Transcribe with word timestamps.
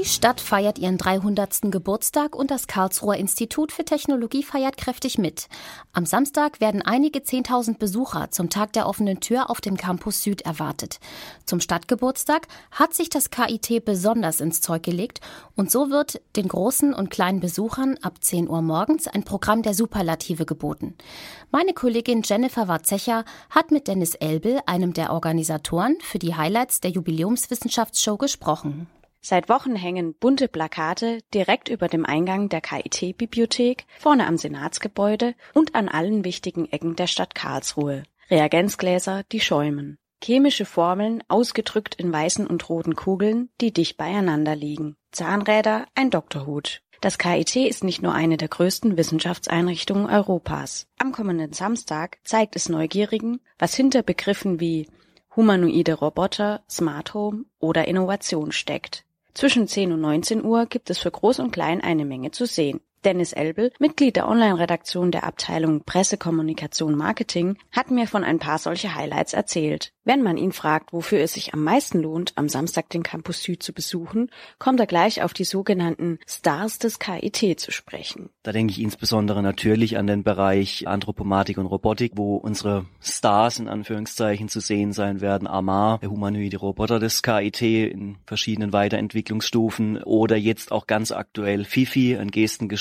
Die 0.00 0.06
Stadt 0.06 0.40
feiert 0.40 0.78
ihren 0.78 0.96
300. 0.96 1.70
Geburtstag 1.70 2.34
und 2.34 2.50
das 2.50 2.66
Karlsruher 2.66 3.16
Institut 3.16 3.70
für 3.70 3.84
Technologie 3.84 4.42
feiert 4.42 4.78
kräftig 4.78 5.18
mit. 5.18 5.48
Am 5.92 6.06
Samstag 6.06 6.58
werden 6.58 6.80
einige 6.80 7.18
10.000 7.18 7.76
Besucher 7.76 8.30
zum 8.30 8.48
Tag 8.48 8.72
der 8.72 8.86
offenen 8.86 9.20
Tür 9.20 9.50
auf 9.50 9.60
dem 9.60 9.76
Campus 9.76 10.22
Süd 10.22 10.40
erwartet. 10.40 11.00
Zum 11.44 11.60
Stadtgeburtstag 11.60 12.48
hat 12.70 12.94
sich 12.94 13.10
das 13.10 13.28
KIT 13.28 13.84
besonders 13.84 14.40
ins 14.40 14.62
Zeug 14.62 14.84
gelegt 14.84 15.20
und 15.54 15.70
so 15.70 15.90
wird 15.90 16.22
den 16.34 16.48
großen 16.48 16.94
und 16.94 17.10
kleinen 17.10 17.40
Besuchern 17.40 17.98
ab 18.00 18.24
10 18.24 18.48
Uhr 18.48 18.62
morgens 18.62 19.06
ein 19.06 19.24
Programm 19.24 19.60
der 19.60 19.74
Superlative 19.74 20.46
geboten. 20.46 20.94
Meine 21.50 21.74
Kollegin 21.74 22.22
Jennifer 22.24 22.68
Warzecher 22.68 23.26
hat 23.50 23.70
mit 23.70 23.86
Dennis 23.86 24.14
Elbel, 24.14 24.60
einem 24.64 24.94
der 24.94 25.12
Organisatoren, 25.12 25.98
für 26.00 26.18
die 26.18 26.36
Highlights 26.36 26.80
der 26.80 26.90
Jubiläumswissenschaftsshow 26.90 28.16
gesprochen. 28.16 28.86
Seit 29.22 29.48
Wochen 29.50 29.76
hängen 29.76 30.14
bunte 30.14 30.48
Plakate 30.48 31.18
direkt 31.34 31.68
über 31.68 31.88
dem 31.88 32.06
Eingang 32.06 32.48
der 32.48 32.62
KIT-Bibliothek, 32.62 33.84
vorne 33.98 34.26
am 34.26 34.38
Senatsgebäude 34.38 35.34
und 35.52 35.74
an 35.74 35.88
allen 35.88 36.24
wichtigen 36.24 36.66
Ecken 36.66 36.96
der 36.96 37.06
Stadt 37.06 37.34
Karlsruhe. 37.34 38.02
Reagenzgläser, 38.30 39.22
die 39.30 39.40
schäumen. 39.40 39.98
Chemische 40.22 40.64
Formeln, 40.64 41.22
ausgedrückt 41.28 41.94
in 41.94 42.12
weißen 42.12 42.46
und 42.46 42.68
roten 42.68 42.96
Kugeln, 42.96 43.50
die 43.60 43.72
dicht 43.72 43.96
beieinander 43.96 44.56
liegen. 44.56 44.96
Zahnräder, 45.12 45.86
ein 45.94 46.10
Doktorhut. 46.10 46.82
Das 47.00 47.16
KIT 47.16 47.56
ist 47.56 47.84
nicht 47.84 48.02
nur 48.02 48.14
eine 48.14 48.36
der 48.36 48.48
größten 48.48 48.96
Wissenschaftseinrichtungen 48.96 50.06
Europas. 50.06 50.86
Am 50.98 51.12
kommenden 51.12 51.52
Samstag 51.52 52.18
zeigt 52.24 52.56
es 52.56 52.68
Neugierigen, 52.68 53.40
was 53.58 53.74
hinter 53.74 54.02
Begriffen 54.02 54.60
wie 54.60 54.88
humanoide 55.36 55.94
Roboter, 55.94 56.62
Smart 56.68 57.14
Home 57.14 57.44
oder 57.58 57.86
Innovation 57.86 58.52
steckt. 58.52 59.04
Zwischen 59.34 59.68
10 59.68 59.92
und 59.92 60.00
19 60.00 60.44
Uhr 60.44 60.66
gibt 60.66 60.90
es 60.90 60.98
für 60.98 61.10
Groß 61.10 61.38
und 61.38 61.52
Klein 61.52 61.80
eine 61.80 62.04
Menge 62.04 62.30
zu 62.30 62.46
sehen. 62.46 62.80
Dennis 63.04 63.32
Elbel, 63.32 63.72
Mitglied 63.78 64.16
der 64.16 64.28
Online-Redaktion 64.28 65.10
der 65.10 65.24
Abteilung 65.24 65.84
Pressekommunikation 65.84 66.96
Marketing, 66.96 67.56
hat 67.72 67.90
mir 67.90 68.06
von 68.06 68.24
ein 68.24 68.38
paar 68.38 68.58
solche 68.58 68.94
Highlights 68.94 69.32
erzählt. 69.32 69.92
Wenn 70.04 70.22
man 70.22 70.38
ihn 70.38 70.52
fragt, 70.52 70.92
wofür 70.92 71.20
es 71.20 71.34
sich 71.34 71.54
am 71.54 71.62
meisten 71.62 72.00
lohnt, 72.00 72.32
am 72.36 72.48
Samstag 72.48 72.88
den 72.88 73.02
Campus 73.02 73.42
Süd 73.42 73.62
zu 73.62 73.72
besuchen, 73.72 74.30
kommt 74.58 74.80
er 74.80 74.86
gleich 74.86 75.22
auf 75.22 75.32
die 75.32 75.44
sogenannten 75.44 76.18
Stars 76.26 76.78
des 76.78 76.98
KIT 76.98 77.60
zu 77.60 77.70
sprechen. 77.70 78.30
Da 78.42 78.52
denke 78.52 78.72
ich 78.72 78.80
insbesondere 78.80 79.42
natürlich 79.42 79.98
an 79.98 80.06
den 80.06 80.22
Bereich 80.22 80.88
Anthropomatik 80.88 81.58
und 81.58 81.66
Robotik, 81.66 82.12
wo 82.16 82.36
unsere 82.36 82.86
Stars 83.00 83.58
in 83.58 83.68
Anführungszeichen 83.68 84.48
zu 84.48 84.60
sehen 84.60 84.92
sein 84.92 85.20
werden. 85.20 85.46
Amar, 85.46 85.98
der 85.98 86.10
humanoide 86.10 86.56
Roboter 86.56 86.98
des 86.98 87.22
KIT 87.22 87.62
in 87.62 88.16
verschiedenen 88.26 88.72
Weiterentwicklungsstufen 88.72 90.02
oder 90.02 90.36
jetzt 90.36 90.72
auch 90.72 90.86
ganz 90.86 91.12
aktuell 91.12 91.64
Fifi, 91.64 92.16
ein 92.16 92.30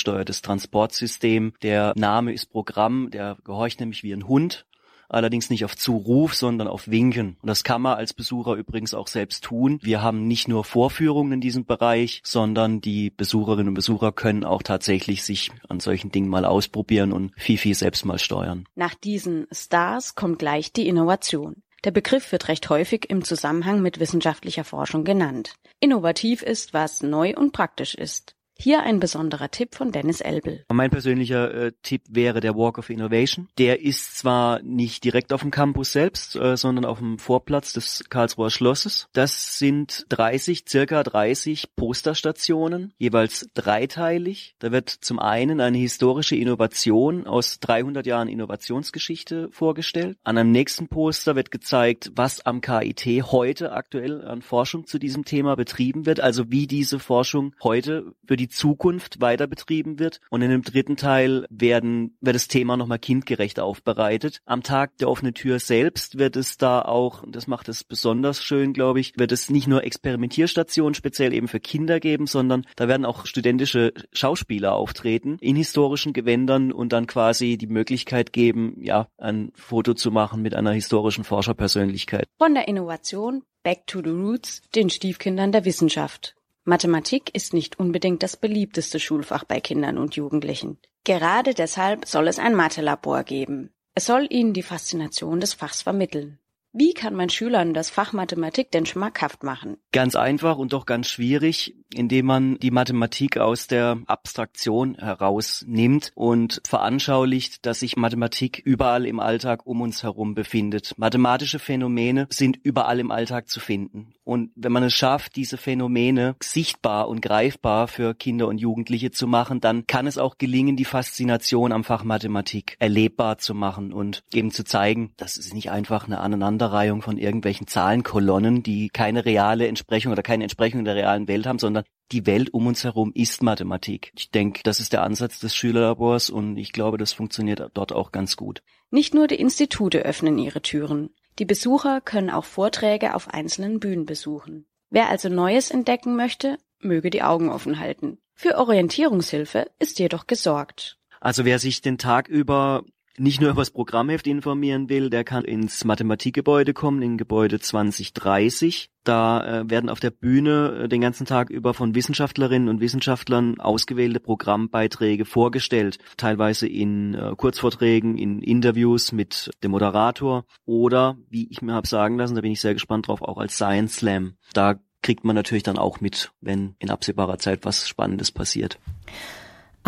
gestengesteuertes 0.09 0.41
Transportsystem. 0.41 1.53
Der 1.61 1.93
Name 1.95 2.33
ist 2.33 2.47
Programm, 2.47 3.09
der 3.11 3.38
gehorcht 3.43 3.79
nämlich 3.79 4.03
wie 4.03 4.13
ein 4.13 4.27
Hund 4.27 4.66
allerdings 5.11 5.49
nicht 5.49 5.66
auf 5.66 5.75
Zuruf, 5.75 6.35
sondern 6.35 6.67
auf 6.67 6.88
Winken. 6.88 7.35
Und 7.41 7.47
das 7.47 7.63
kann 7.63 7.81
man 7.81 7.97
als 7.97 8.13
Besucher 8.13 8.53
übrigens 8.53 8.93
auch 8.93 9.07
selbst 9.07 9.43
tun. 9.43 9.79
Wir 9.81 10.03
haben 10.03 10.27
nicht 10.27 10.47
nur 10.47 10.63
Vorführungen 10.63 11.31
in 11.31 11.41
diesem 11.41 11.66
Bereich, 11.66 12.21
sondern 12.23 12.79
die 12.79 13.09
Besucherinnen 13.09 13.69
und 13.69 13.73
Besucher 13.73 14.11
können 14.11 14.43
auch 14.43 14.61
tatsächlich 14.61 15.23
sich 15.23 15.49
an 15.67 15.79
solchen 15.79 16.11
Dingen 16.11 16.29
mal 16.29 16.45
ausprobieren 16.45 17.11
und 17.11 17.31
Fifi 17.38 17.73
selbst 17.73 18.05
mal 18.05 18.19
steuern. 18.19 18.66
Nach 18.75 18.94
diesen 18.94 19.47
Stars 19.51 20.13
kommt 20.13 20.38
gleich 20.38 20.73
die 20.73 20.88
Innovation. 20.88 21.63
Der 21.83 21.91
Begriff 21.91 22.31
wird 22.31 22.47
recht 22.47 22.69
häufig 22.69 23.09
im 23.09 23.23
Zusammenhang 23.23 23.81
mit 23.81 23.99
wissenschaftlicher 23.99 24.63
Forschung 24.63 25.05
genannt. 25.05 25.55
Innovativ 25.79 26.44
ist, 26.44 26.75
was 26.75 27.01
neu 27.01 27.33
und 27.35 27.51
praktisch 27.51 27.95
ist. 27.95 28.35
Hier 28.61 28.83
ein 28.83 28.99
besonderer 28.99 29.49
Tipp 29.52 29.73
von 29.73 29.94
Dennis 29.94 30.19
Elbel. 30.19 30.66
Mein 30.67 30.89
persönlicher 30.89 31.53
äh, 31.53 31.72
Tipp 31.81 32.01
wäre 32.09 32.41
der 32.41 32.57
Walk 32.57 32.78
of 32.78 32.89
Innovation. 32.89 33.47
Der 33.57 33.81
ist 33.81 34.17
zwar 34.17 34.61
nicht 34.63 35.06
direkt 35.06 35.31
auf 35.31 35.39
dem 35.39 35.50
Campus 35.50 35.94
selbst, 35.94 36.35
äh, 36.35 36.57
sondern 36.57 36.84
auf 36.84 37.00
dem 37.00 37.19
Vorplatz 37.19 37.72
des 37.72 38.03
Karlsruher 38.09 38.50
Schlosses. 38.50 39.07
Das 39.13 39.57
sind 39.57 40.06
30, 40.09 40.66
circa 40.67 41.03
30 41.03 41.73
Posterstationen, 41.78 42.94
jeweils 42.97 43.47
dreiteilig. 43.53 44.56
Da 44.59 44.73
wird 44.73 44.89
zum 44.89 45.19
einen 45.19 45.61
eine 45.61 45.78
historische 45.78 46.35
Innovation 46.35 47.28
aus 47.28 47.61
300 47.61 48.05
Jahren 48.05 48.28
Innovationsgeschichte 48.28 49.47
vorgestellt. 49.53 50.17
An 50.25 50.38
einem 50.38 50.51
nächsten 50.51 50.89
Poster 50.89 51.38
wird 51.38 51.51
gezeigt, 51.51 52.11
was 52.13 52.45
am 52.45 52.59
KIT 52.59 53.05
heute 53.31 53.72
aktuell 53.72 54.25
an 54.25 54.41
Forschung 54.41 54.85
zu 54.85 55.00
diesem 55.00 55.23
Thema 55.23 55.55
betrieben 55.55 56.05
wird, 56.05 56.19
also 56.19 56.51
wie 56.51 56.67
diese 56.67 57.00
Forschung 57.00 57.55
heute 57.63 58.13
für 58.28 58.35
die 58.35 58.48
Zukunft 58.49 59.21
weiter 59.21 59.47
betrieben 59.47 59.99
wird. 59.99 60.19
Und 60.29 60.41
in 60.41 60.49
dem 60.49 60.61
dritten 60.61 60.97
Teil 60.97 61.45
werden, 61.49 62.17
wird 62.21 62.35
das 62.35 62.47
Thema 62.47 62.77
nochmal 62.77 62.99
kindgerecht 62.99 63.59
aufbereitet. 63.59 64.41
Am 64.45 64.63
Tag 64.63 64.97
der 64.97 65.09
offenen 65.09 65.33
Tür 65.33 65.59
selbst 65.59 66.17
wird 66.17 66.35
es 66.35 66.57
da 66.57 66.81
auch, 66.81 67.23
und 67.23 67.35
das 67.35 67.47
macht 67.47 67.69
es 67.69 67.83
besonders 67.83 68.43
schön, 68.43 68.73
glaube 68.73 68.99
ich, 68.99 69.13
wird 69.17 69.31
es 69.31 69.49
nicht 69.49 69.67
nur 69.67 69.83
Experimentierstationen 69.83 70.93
speziell 70.93 71.33
eben 71.33 71.47
für 71.47 71.59
Kinder 71.59 71.99
geben, 71.99 72.27
sondern 72.27 72.65
da 72.75 72.87
werden 72.87 73.05
auch 73.05 73.25
studentische 73.25 73.93
Schauspieler 74.11 74.73
auftreten 74.73 75.37
in 75.39 75.55
historischen 75.55 76.13
Gewändern 76.13 76.71
und 76.71 76.93
dann 76.93 77.07
quasi 77.07 77.57
die 77.57 77.67
Möglichkeit 77.67 78.33
geben, 78.33 78.77
ja, 78.81 79.07
ein 79.17 79.51
Foto 79.55 79.93
zu 79.93 80.11
machen 80.11 80.41
mit 80.41 80.55
einer 80.55 80.71
historischen 80.71 81.23
Forscherpersönlichkeit. 81.23 82.27
Von 82.37 82.53
der 82.53 82.67
Innovation 82.67 83.43
Back 83.63 83.87
to 83.87 84.01
the 84.01 84.09
Roots, 84.09 84.61
den 84.73 84.89
Stiefkindern 84.89 85.51
der 85.51 85.66
Wissenschaft. 85.66 86.35
Mathematik 86.69 87.35
ist 87.35 87.53
nicht 87.53 87.80
unbedingt 87.80 88.22
das 88.22 88.38
beliebteste 88.38 89.00
Schulfach 89.00 89.44
bei 89.44 89.59
Kindern 89.59 89.97
und 89.97 90.16
Jugendlichen. 90.16 90.78
Gerade 91.03 91.56
deshalb 91.56 92.06
soll 92.06 92.28
es 92.28 92.38
ein 92.38 92.53
Mathelabor 92.53 93.24
geben. 93.24 93.74
Es 93.96 94.06
soll 94.06 94.28
ihnen 94.30 94.53
die 94.53 94.62
Faszination 94.62 95.40
des 95.40 95.56
Fachs 95.56 95.81
vermitteln. 95.81 96.38
Wie 96.72 96.94
kann 96.94 97.16
man 97.16 97.30
Schülern 97.30 97.74
das 97.74 97.90
Fach 97.90 98.13
Mathematik 98.13 98.72
denn 98.72 98.85
schmackhaft 98.85 99.44
machen? 99.44 99.78
Ganz 99.91 100.16
einfach 100.16 100.57
und 100.57 100.74
doch 100.74 100.85
ganz 100.85 101.07
schwierig, 101.09 101.75
indem 101.91 102.28
man 102.28 102.59
die 102.59 102.69
Mathematik 102.69 103.38
aus 103.38 103.66
der 103.66 103.97
Abstraktion 104.06 104.96
herausnimmt 104.96 106.12
und 106.13 106.62
veranschaulicht, 106.68 107.66
dass 107.66 107.79
sich 107.79 107.97
Mathematik 107.97 108.62
überall 108.63 109.08
im 109.08 109.19
Alltag 109.19 109.66
um 109.66 109.81
uns 109.81 110.03
herum 110.03 110.35
befindet. 110.35 110.94
Mathematische 110.97 111.58
Phänomene 111.58 112.28
sind 112.29 112.59
überall 112.62 113.00
im 113.00 113.09
Alltag 113.09 113.50
zu 113.50 113.59
finden. 113.59 114.13
Und 114.24 114.52
wenn 114.56 114.72
man 114.72 114.84
es 114.84 114.94
schafft, 114.94 115.35
diese 115.38 115.58
Phänomene 115.58 116.35
sichtbar 116.40 117.08
und 117.08 117.19
greifbar 117.19 117.88
für 117.88 118.13
Kinder 118.13 118.47
und 118.47 118.59
Jugendliche 118.59 119.09
zu 119.09 119.25
machen, 119.25 119.59
dann 119.59 119.88
kann 119.88 120.06
es 120.06 120.19
auch 120.19 120.38
gelingen, 120.38 120.75
die 120.75 120.85
Faszination 120.85 121.72
am 121.72 121.84
Fach 121.84 122.03
Mathematik 122.03 122.75
erlebbar 122.78 123.40
zu 123.40 123.56
machen 123.56 123.91
und 123.91 124.22
eben 124.31 124.52
zu 124.52 124.63
zeigen, 124.63 125.13
das 125.18 125.35
ist 125.35 125.56
nicht 125.56 125.72
einfach 125.72 126.06
eine 126.06 126.19
Aneinanderreihung 126.59 127.02
von 127.02 127.18
irgendwelchen 127.18 127.68
Zahlenkolonnen, 127.68 128.64
die 128.64 128.90
keine 128.90 129.25
reale 129.25 129.68
Entsprechung 129.68 130.12
oder 130.12 130.24
keine 130.24 130.44
Entsprechung 130.44 130.84
der 130.84 130.96
realen 130.96 131.28
Welt 131.28 131.47
haben, 131.47 131.59
sondern 131.59 131.84
die 132.12 132.25
Welt 132.25 132.53
um 132.53 132.68
uns 132.68 132.84
herum 132.84 133.12
ist 133.16 133.42
Mathematik. 133.44 134.12
Ich 134.18 134.31
denke, 134.31 134.62
das 134.64 134.80
ist 134.80 134.94
der 134.94 135.03
Ansatz 135.03 135.40
des 135.40 135.56
Schülerlabors 135.56 136.30
und 136.30 136.58
ich 136.58 136.74
glaube, 136.74 136.97
das 136.97 137.14
funktioniert 137.14 137.62
dort 137.74 137.94
auch 137.94 138.12
ganz 138.12 138.36
gut. 138.36 138.62
Nicht 138.92 139.14
nur 139.14 139.28
die 139.28 139.40
Institute 139.40 140.00
öffnen 140.00 140.38
ihre 140.38 140.62
Türen. 140.62 141.12
Die 141.38 141.46
Besucher 141.46 142.02
können 142.02 142.30
auch 142.30 142.46
Vorträge 142.46 143.16
auf 143.16 143.34
einzelnen 143.34 143.80
Bühnen 143.80 144.06
besuchen. 144.06 144.66
Wer 144.90 145.09
also 145.09 145.30
Neues 145.30 145.72
entdecken 145.72 146.16
möchte, 146.16 146.58
möge 146.80 147.09
die 147.09 147.24
Augen 147.24 147.50
offen 147.50 147.80
halten. 147.80 148.18
Für 148.34 148.58
Orientierungshilfe 148.58 149.70
ist 149.80 150.00
jedoch 150.00 150.28
gesorgt. 150.28 150.97
Also 151.22 151.46
wer 151.46 151.59
sich 151.59 151.81
den 151.81 151.97
Tag 151.97 152.28
über 152.28 152.84
nicht 153.19 153.41
nur 153.41 153.52
über 153.52 153.62
das 153.62 153.72
Programmheft 153.72 154.28
informieren 154.28 154.90
will, 154.90 155.09
der 155.09 155.24
kann 155.24 155.44
ins 155.44 155.84
Mathematikgebäude 155.84 156.74
kommen, 156.74 157.02
in 157.02 157.18
Gebäude 157.18 157.59
2030. 157.59 158.90
Da 159.03 159.61
äh, 159.61 159.70
werden 159.70 159.90
auf 159.90 159.99
der 159.99 160.11
Bühne 160.11 160.84
äh, 160.84 160.88
den 160.88 161.02
ganzen 161.02 161.26
Tag 161.26 161.49
über 161.49 161.73
von 161.73 161.96
Wissenschaftlerinnen 161.96 162.70
und 162.70 162.79
Wissenschaftlern 162.79 163.59
ausgewählte 163.59 164.20
Programmbeiträge 164.20 165.26
vorgestellt, 165.26 165.99
teilweise 166.17 166.67
in 166.67 167.14
äh, 167.14 167.34
Kurzvorträgen, 167.35 168.17
in 168.17 168.41
Interviews 168.41 169.11
mit 169.11 169.52
dem 169.64 169.72
Moderator 169.72 170.46
oder, 170.66 171.17
wie 171.29 171.49
ich 171.49 171.61
mir 171.61 171.73
habe 171.73 171.88
sagen 171.88 172.17
lassen, 172.17 172.35
da 172.35 172.41
bin 172.41 172.52
ich 172.52 172.61
sehr 172.61 172.73
gespannt 172.73 173.08
drauf, 173.08 173.22
auch 173.22 173.38
als 173.38 173.55
Science 173.55 173.97
Slam. 173.97 174.35
Da 174.53 174.79
kriegt 175.02 175.23
man 175.23 175.35
natürlich 175.35 175.64
dann 175.64 175.78
auch 175.78 176.02
mit, 176.02 176.32
wenn 176.41 176.76
in 176.79 176.90
absehbarer 176.90 177.40
Zeit 177.40 177.64
was 177.64 177.88
Spannendes 177.88 178.32
passiert. 178.32 178.79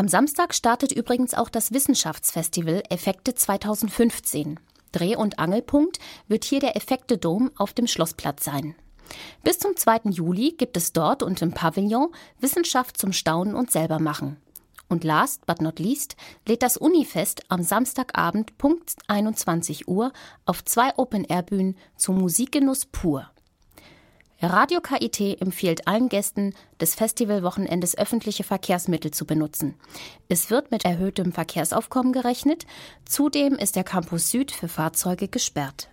Am 0.01 0.07
Samstag 0.07 0.55
startet 0.55 0.91
übrigens 0.91 1.35
auch 1.35 1.47
das 1.47 1.73
Wissenschaftsfestival 1.73 2.81
Effekte 2.89 3.35
2015. 3.35 4.59
Dreh- 4.91 5.15
und 5.15 5.37
Angelpunkt 5.37 5.99
wird 6.27 6.43
hier 6.43 6.59
der 6.59 6.75
Effekte-Dom 6.75 7.51
auf 7.55 7.73
dem 7.73 7.85
Schlossplatz 7.85 8.43
sein. 8.43 8.73
Bis 9.43 9.59
zum 9.59 9.77
2. 9.77 10.09
Juli 10.09 10.55
gibt 10.57 10.75
es 10.75 10.91
dort 10.91 11.21
und 11.21 11.43
im 11.43 11.51
Pavillon 11.51 12.11
Wissenschaft 12.39 12.97
zum 12.97 13.13
Staunen 13.13 13.53
und 13.53 13.69
selbermachen. 13.69 14.37
Und 14.89 15.03
last 15.03 15.45
but 15.45 15.61
not 15.61 15.77
least 15.77 16.15
lädt 16.47 16.63
das 16.63 16.77
Unifest 16.77 17.43
am 17.49 17.61
Samstagabend 17.61 18.57
Punkt 18.57 18.95
21 19.07 19.87
Uhr 19.87 20.13
auf 20.47 20.65
zwei 20.65 20.97
Open-Air-Bühnen 20.97 21.77
zum 21.95 22.17
Musikgenuss 22.17 22.87
pur. 22.87 23.29
Radio 24.43 24.81
KIT 24.81 25.39
empfiehlt 25.39 25.87
allen 25.87 26.09
Gästen 26.09 26.55
des 26.79 26.95
Festivalwochenendes 26.95 27.95
öffentliche 27.95 28.43
Verkehrsmittel 28.43 29.11
zu 29.11 29.25
benutzen. 29.25 29.75
Es 30.29 30.49
wird 30.49 30.71
mit 30.71 30.83
erhöhtem 30.83 31.31
Verkehrsaufkommen 31.31 32.11
gerechnet. 32.11 32.65
Zudem 33.05 33.53
ist 33.53 33.75
der 33.75 33.83
Campus 33.83 34.31
Süd 34.31 34.51
für 34.51 34.67
Fahrzeuge 34.67 35.27
gesperrt. 35.27 35.89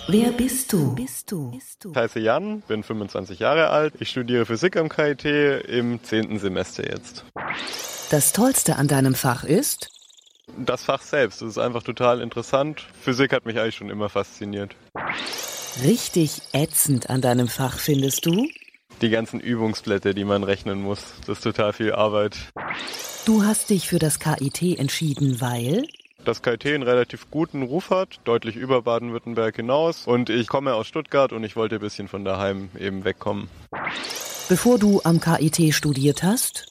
Wer 0.09 0.31
bist 0.31 0.71
du? 0.71 0.95
Ich 0.97 1.95
heiße 1.95 2.19
Jan, 2.21 2.61
bin 2.61 2.81
25 2.81 3.39
Jahre 3.39 3.71
alt. 3.71 3.93
Ich 3.99 4.09
studiere 4.09 4.45
Physik 4.45 4.77
am 4.77 4.87
KIT 4.87 5.25
im 5.25 6.01
10. 6.01 6.39
Semester 6.39 6.89
jetzt. 6.89 7.25
Das 8.09 8.31
Tollste 8.31 8.77
an 8.77 8.87
deinem 8.87 9.15
Fach 9.15 9.43
ist? 9.43 9.89
Das 10.57 10.85
Fach 10.85 11.01
selbst, 11.01 11.41
das 11.41 11.49
ist 11.49 11.57
einfach 11.57 11.83
total 11.83 12.21
interessant. 12.21 12.87
Physik 13.01 13.33
hat 13.33 13.45
mich 13.45 13.59
eigentlich 13.59 13.75
schon 13.75 13.89
immer 13.89 14.07
fasziniert. 14.07 14.77
Richtig 15.83 16.41
ätzend 16.53 17.09
an 17.09 17.19
deinem 17.19 17.49
Fach 17.49 17.77
findest 17.77 18.25
du? 18.25 18.47
Die 19.01 19.09
ganzen 19.09 19.41
Übungsblätter, 19.41 20.13
die 20.13 20.23
man 20.23 20.45
rechnen 20.45 20.81
muss, 20.81 21.03
das 21.25 21.39
ist 21.39 21.43
total 21.43 21.73
viel 21.73 21.91
Arbeit. 21.91 22.37
Du 23.25 23.43
hast 23.43 23.69
dich 23.71 23.89
für 23.89 23.99
das 23.99 24.19
KIT 24.19 24.79
entschieden, 24.79 25.41
weil? 25.41 25.85
Das 26.27 26.41
KIT 26.41 26.65
einen 26.65 26.83
relativ 26.83 27.31
guten 27.31 27.63
Ruf 27.63 27.89
hat, 27.89 28.19
deutlich 28.25 28.55
über 28.55 28.81
Baden-Württemberg 28.81 29.55
hinaus. 29.55 30.05
Und 30.05 30.29
ich 30.29 30.47
komme 30.47 30.73
aus 30.73 30.87
Stuttgart 30.87 31.31
und 31.31 31.43
ich 31.43 31.55
wollte 31.55 31.75
ein 31.75 31.81
bisschen 31.81 32.07
von 32.07 32.25
daheim 32.25 32.69
eben 32.77 33.05
wegkommen. 33.05 33.49
Bevor 34.49 34.77
du 34.79 35.01
am 35.03 35.19
KIT 35.19 35.73
studiert 35.73 36.23
hast? 36.23 36.65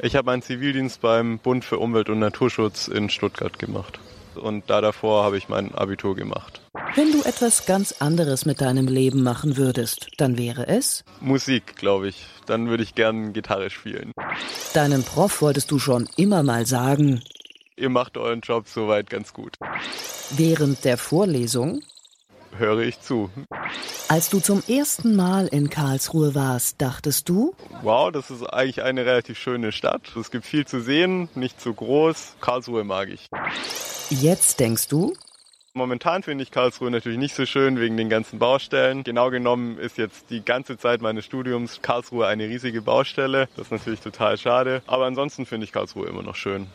Ich 0.00 0.14
habe 0.14 0.26
meinen 0.26 0.42
Zivildienst 0.42 1.00
beim 1.00 1.38
Bund 1.38 1.64
für 1.64 1.78
Umwelt 1.78 2.10
und 2.10 2.18
Naturschutz 2.18 2.88
in 2.88 3.08
Stuttgart 3.08 3.58
gemacht. 3.58 3.98
Und 4.34 4.68
da 4.68 4.80
davor 4.80 5.24
habe 5.24 5.38
ich 5.38 5.48
mein 5.48 5.74
Abitur 5.74 6.14
gemacht. 6.14 6.60
Wenn 6.94 7.12
du 7.12 7.22
etwas 7.22 7.66
ganz 7.66 7.92
anderes 8.00 8.44
mit 8.44 8.60
deinem 8.60 8.86
Leben 8.86 9.22
machen 9.22 9.56
würdest, 9.56 10.08
dann 10.18 10.36
wäre 10.36 10.68
es? 10.68 11.04
Musik, 11.20 11.76
glaube 11.76 12.08
ich. 12.08 12.26
Dann 12.46 12.68
würde 12.68 12.82
ich 12.82 12.94
gern 12.94 13.32
Gitarre 13.32 13.70
spielen. 13.70 14.12
Deinem 14.74 15.02
Prof 15.02 15.40
wolltest 15.40 15.70
du 15.70 15.78
schon 15.78 16.08
immer 16.16 16.42
mal 16.42 16.66
sagen, 16.66 17.22
ihr 17.76 17.90
macht 17.90 18.16
euren 18.16 18.40
Job 18.40 18.66
soweit 18.68 19.10
ganz 19.10 19.32
gut. 19.32 19.56
Während 20.30 20.84
der 20.84 20.98
Vorlesung 20.98 21.82
höre 22.58 22.80
ich 22.80 23.00
zu. 23.00 23.30
Als 24.08 24.30
du 24.30 24.40
zum 24.40 24.62
ersten 24.68 25.16
Mal 25.16 25.46
in 25.48 25.68
Karlsruhe 25.68 26.34
warst, 26.34 26.80
dachtest 26.80 27.28
du? 27.28 27.54
Wow, 27.82 28.12
das 28.12 28.30
ist 28.30 28.44
eigentlich 28.44 28.82
eine 28.82 29.04
relativ 29.04 29.38
schöne 29.38 29.72
Stadt. 29.72 30.14
Es 30.18 30.30
gibt 30.30 30.46
viel 30.46 30.66
zu 30.66 30.80
sehen, 30.80 31.28
nicht 31.34 31.60
zu 31.60 31.74
groß. 31.74 32.36
Karlsruhe 32.40 32.84
mag 32.84 33.08
ich. 33.08 33.28
Jetzt 34.10 34.60
denkst 34.60 34.88
du? 34.88 35.14
Momentan 35.76 36.22
finde 36.22 36.42
ich 36.42 36.50
Karlsruhe 36.50 36.90
natürlich 36.90 37.18
nicht 37.18 37.34
so 37.34 37.44
schön 37.44 37.78
wegen 37.78 37.98
den 37.98 38.08
ganzen 38.08 38.38
Baustellen. 38.38 39.04
Genau 39.04 39.28
genommen 39.28 39.76
ist 39.76 39.98
jetzt 39.98 40.30
die 40.30 40.42
ganze 40.42 40.78
Zeit 40.78 41.02
meines 41.02 41.26
Studiums 41.26 41.82
Karlsruhe 41.82 42.26
eine 42.26 42.44
riesige 42.44 42.80
Baustelle. 42.80 43.46
Das 43.56 43.66
ist 43.66 43.72
natürlich 43.72 44.00
total 44.00 44.38
schade. 44.38 44.80
Aber 44.86 45.04
ansonsten 45.04 45.44
finde 45.44 45.64
ich 45.64 45.72
Karlsruhe 45.72 46.06
immer 46.08 46.22
noch 46.22 46.34
schön. 46.34 46.68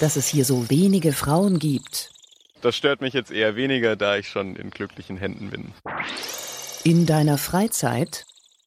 Dass 0.00 0.16
es 0.16 0.28
hier 0.28 0.46
so 0.46 0.70
wenige 0.70 1.12
Frauen 1.12 1.58
gibt. 1.58 2.10
Das 2.62 2.74
stört 2.74 3.02
mich 3.02 3.12
jetzt 3.12 3.30
eher 3.30 3.54
weniger, 3.54 3.96
da 3.96 4.16
ich 4.16 4.28
schon 4.28 4.56
in 4.56 4.70
glücklichen 4.70 5.18
Händen 5.18 5.50
bin. 5.50 5.72
In 6.84 7.04
deiner 7.04 7.36
Freizeit 7.36 8.24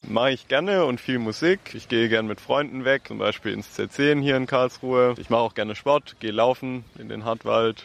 mache 0.07 0.31
ich 0.31 0.47
gerne 0.47 0.85
und 0.85 1.01
viel 1.01 1.19
Musik. 1.19 1.59
Ich 1.73 1.87
gehe 1.87 2.09
gerne 2.09 2.27
mit 2.27 2.41
Freunden 2.41 2.85
weg, 2.85 3.03
zum 3.07 3.17
Beispiel 3.17 3.53
ins 3.53 3.77
Z10 3.77 4.21
hier 4.21 4.37
in 4.37 4.45
Karlsruhe. 4.45 5.15
Ich 5.17 5.29
mache 5.29 5.41
auch 5.41 5.53
gerne 5.53 5.75
Sport, 5.75 6.17
gehe 6.19 6.31
laufen 6.31 6.85
in 6.97 7.09
den 7.09 7.25
Hartwald. 7.25 7.83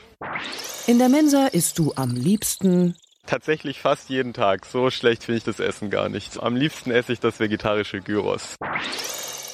In 0.87 0.99
der 0.99 1.09
Mensa 1.09 1.47
isst 1.47 1.79
du 1.79 1.93
am 1.97 2.15
liebsten 2.15 2.97
Tatsächlich 3.27 3.81
fast 3.81 4.09
jeden 4.09 4.33
Tag. 4.33 4.67
So 4.67 4.91
schlecht 4.91 5.25
finde 5.25 5.39
ich 5.39 5.45
das 5.45 5.61
Essen 5.61 5.91
gar 5.91 6.09
nicht. 6.09 6.43
Am 6.43 6.57
liebsten 6.57 6.91
esse 6.91 7.13
ich 7.13 7.21
das 7.21 7.39
vegetarische 7.39 8.01
Gyros. 8.01 8.57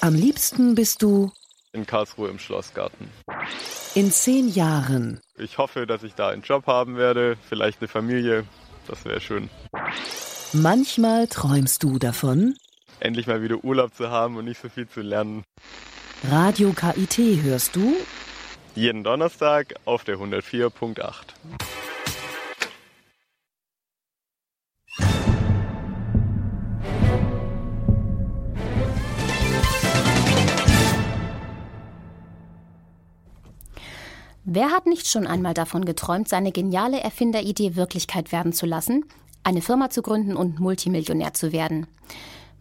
Am 0.00 0.14
liebsten 0.14 0.74
bist 0.74 1.02
du 1.02 1.30
in 1.72 1.86
Karlsruhe 1.86 2.30
im 2.30 2.38
Schlossgarten. 2.38 3.10
In 3.94 4.10
zehn 4.10 4.48
Jahren. 4.48 5.20
Ich 5.36 5.58
hoffe, 5.58 5.86
dass 5.86 6.02
ich 6.02 6.14
da 6.14 6.28
einen 6.28 6.42
Job 6.42 6.66
haben 6.66 6.96
werde, 6.96 7.36
vielleicht 7.48 7.80
eine 7.80 7.88
Familie. 7.88 8.44
Das 8.86 9.04
wäre 9.04 9.20
schön. 9.20 9.50
Manchmal 10.62 11.26
träumst 11.26 11.82
du 11.82 11.98
davon, 11.98 12.56
endlich 13.00 13.26
mal 13.26 13.42
wieder 13.42 13.62
Urlaub 13.62 13.94
zu 13.94 14.08
haben 14.08 14.36
und 14.36 14.46
nicht 14.46 14.58
so 14.62 14.70
viel 14.70 14.88
zu 14.88 15.02
lernen. 15.02 15.44
Radio 16.30 16.72
KIT 16.72 17.18
hörst 17.42 17.76
du? 17.76 17.94
Jeden 18.74 19.04
Donnerstag 19.04 19.74
auf 19.84 20.04
der 20.04 20.16
104.8. 20.16 21.12
Wer 34.44 34.70
hat 34.70 34.86
nicht 34.86 35.06
schon 35.06 35.26
einmal 35.26 35.52
davon 35.52 35.84
geträumt, 35.84 36.30
seine 36.30 36.50
geniale 36.50 37.00
Erfinderidee 37.00 37.76
Wirklichkeit 37.76 38.32
werden 38.32 38.54
zu 38.54 38.64
lassen? 38.64 39.04
Eine 39.46 39.62
Firma 39.62 39.90
zu 39.90 40.02
gründen 40.02 40.36
und 40.36 40.58
Multimillionär 40.58 41.32
zu 41.32 41.52
werden. 41.52 41.86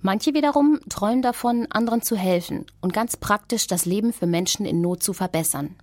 Manche 0.02 0.36
wiederum 0.36 0.80
träumen 0.88 1.24
davon, 1.24 1.66
anderen 1.72 2.04
zu 2.04 2.16
helfen 2.16 2.68
und 2.80 2.94
ganz 2.94 3.18
praktisch 3.18 3.66
das 3.66 3.86
Leben 3.86 4.14
für 4.14 4.28
Menschen 4.28 4.68
in 4.68 4.82
Not 4.82 5.02
zu 5.02 5.14
verbessern. 5.14 5.76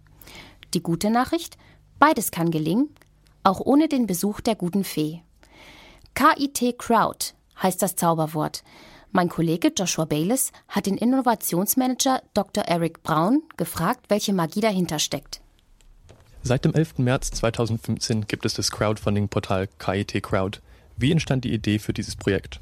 Die 0.75 0.82
gute 0.82 1.10
Nachricht? 1.10 1.58
Beides 1.99 2.31
kann 2.31 2.52
gelingen, 2.52 2.88
auch 3.43 3.58
ohne 3.58 3.88
den 3.88 4.06
Besuch 4.06 4.40
der 4.40 4.54
guten 4.54 4.84
Fee. 4.84 5.22
KIT 6.14 6.78
Crowd 6.78 7.34
heißt 7.60 7.82
das 7.82 7.96
Zauberwort. 7.96 8.62
Mein 9.10 9.28
Kollege 9.28 9.72
Joshua 9.76 10.04
Bayliss 10.04 10.52
hat 10.69 10.87
den 10.87 10.96
Innovationsmanager 10.96 12.22
Dr. 12.32 12.64
Eric 12.64 13.02
Braun 13.02 13.43
gefragt, 13.56 14.06
welche 14.08 14.32
Magie 14.32 14.60
dahinter 14.60 15.00
steckt. 15.00 15.40
Seit 16.44 16.64
dem 16.64 16.75
11. 16.75 16.99
März 16.99 17.32
2015 17.32 18.28
gibt 18.28 18.46
es 18.46 18.54
das 18.54 18.70
Crowdfunding-Portal 18.70 19.69
KIT 19.78 20.22
Crowd. 20.22 20.60
Wie 20.97 21.12
entstand 21.12 21.44
die 21.44 21.53
Idee 21.53 21.79
für 21.79 21.93
dieses 21.93 22.17
Projekt? 22.17 22.61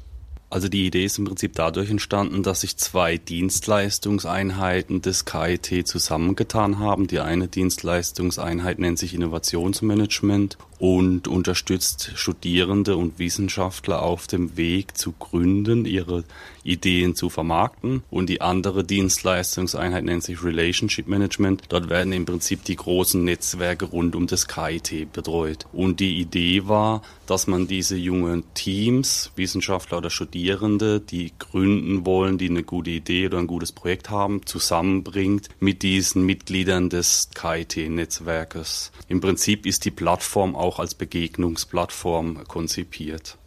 Also 0.51 0.67
die 0.67 0.85
Idee 0.85 1.05
ist 1.05 1.17
im 1.17 1.23
Prinzip 1.23 1.53
dadurch 1.53 1.89
entstanden, 1.89 2.43
dass 2.43 2.61
sich 2.61 2.75
zwei 2.75 3.15
Dienstleistungseinheiten 3.17 5.01
des 5.01 5.23
KIT 5.23 5.87
zusammengetan 5.87 6.77
haben. 6.77 7.07
Die 7.07 7.19
eine 7.19 7.47
Dienstleistungseinheit 7.47 8.77
nennt 8.77 8.99
sich 8.99 9.13
Innovationsmanagement 9.13 10.57
und 10.81 11.27
unterstützt 11.27 12.11
Studierende 12.15 12.97
und 12.97 13.19
Wissenschaftler 13.19 14.01
auf 14.01 14.25
dem 14.25 14.57
Weg 14.57 14.97
zu 14.97 15.11
gründen, 15.11 15.85
ihre 15.85 16.23
Ideen 16.63 17.13
zu 17.13 17.29
vermarkten. 17.29 18.01
Und 18.09 18.29
die 18.29 18.41
andere 18.41 18.83
Dienstleistungseinheit 18.83 20.03
nennt 20.03 20.23
sich 20.23 20.43
Relationship 20.43 21.07
Management. 21.07 21.65
Dort 21.69 21.89
werden 21.89 22.13
im 22.13 22.25
Prinzip 22.25 22.63
die 22.65 22.75
großen 22.75 23.23
Netzwerke 23.23 23.85
rund 23.85 24.15
um 24.15 24.25
das 24.25 24.47
KIT 24.47 25.13
betreut. 25.13 25.67
Und 25.71 25.99
die 25.99 26.19
Idee 26.19 26.67
war, 26.67 27.03
dass 27.27 27.45
man 27.45 27.67
diese 27.67 27.95
jungen 27.95 28.43
Teams, 28.55 29.31
Wissenschaftler 29.35 29.99
oder 29.99 30.09
Studierende, 30.09 30.99
die 30.99 31.31
gründen 31.37 32.07
wollen, 32.07 32.39
die 32.39 32.49
eine 32.49 32.63
gute 32.63 32.89
Idee 32.89 33.27
oder 33.27 33.37
ein 33.37 33.47
gutes 33.47 33.71
Projekt 33.71 34.09
haben, 34.09 34.45
zusammenbringt 34.47 35.49
mit 35.59 35.83
diesen 35.83 36.25
Mitgliedern 36.25 36.89
des 36.89 37.29
KIT-Netzwerkes. 37.35 38.91
Im 39.07 39.21
Prinzip 39.21 39.65
ist 39.67 39.85
die 39.85 39.91
Plattform 39.91 40.55
auch 40.55 40.70
als 40.79 40.95
Begegnungsplattform 40.95 42.43
konzipiert. 42.47 43.37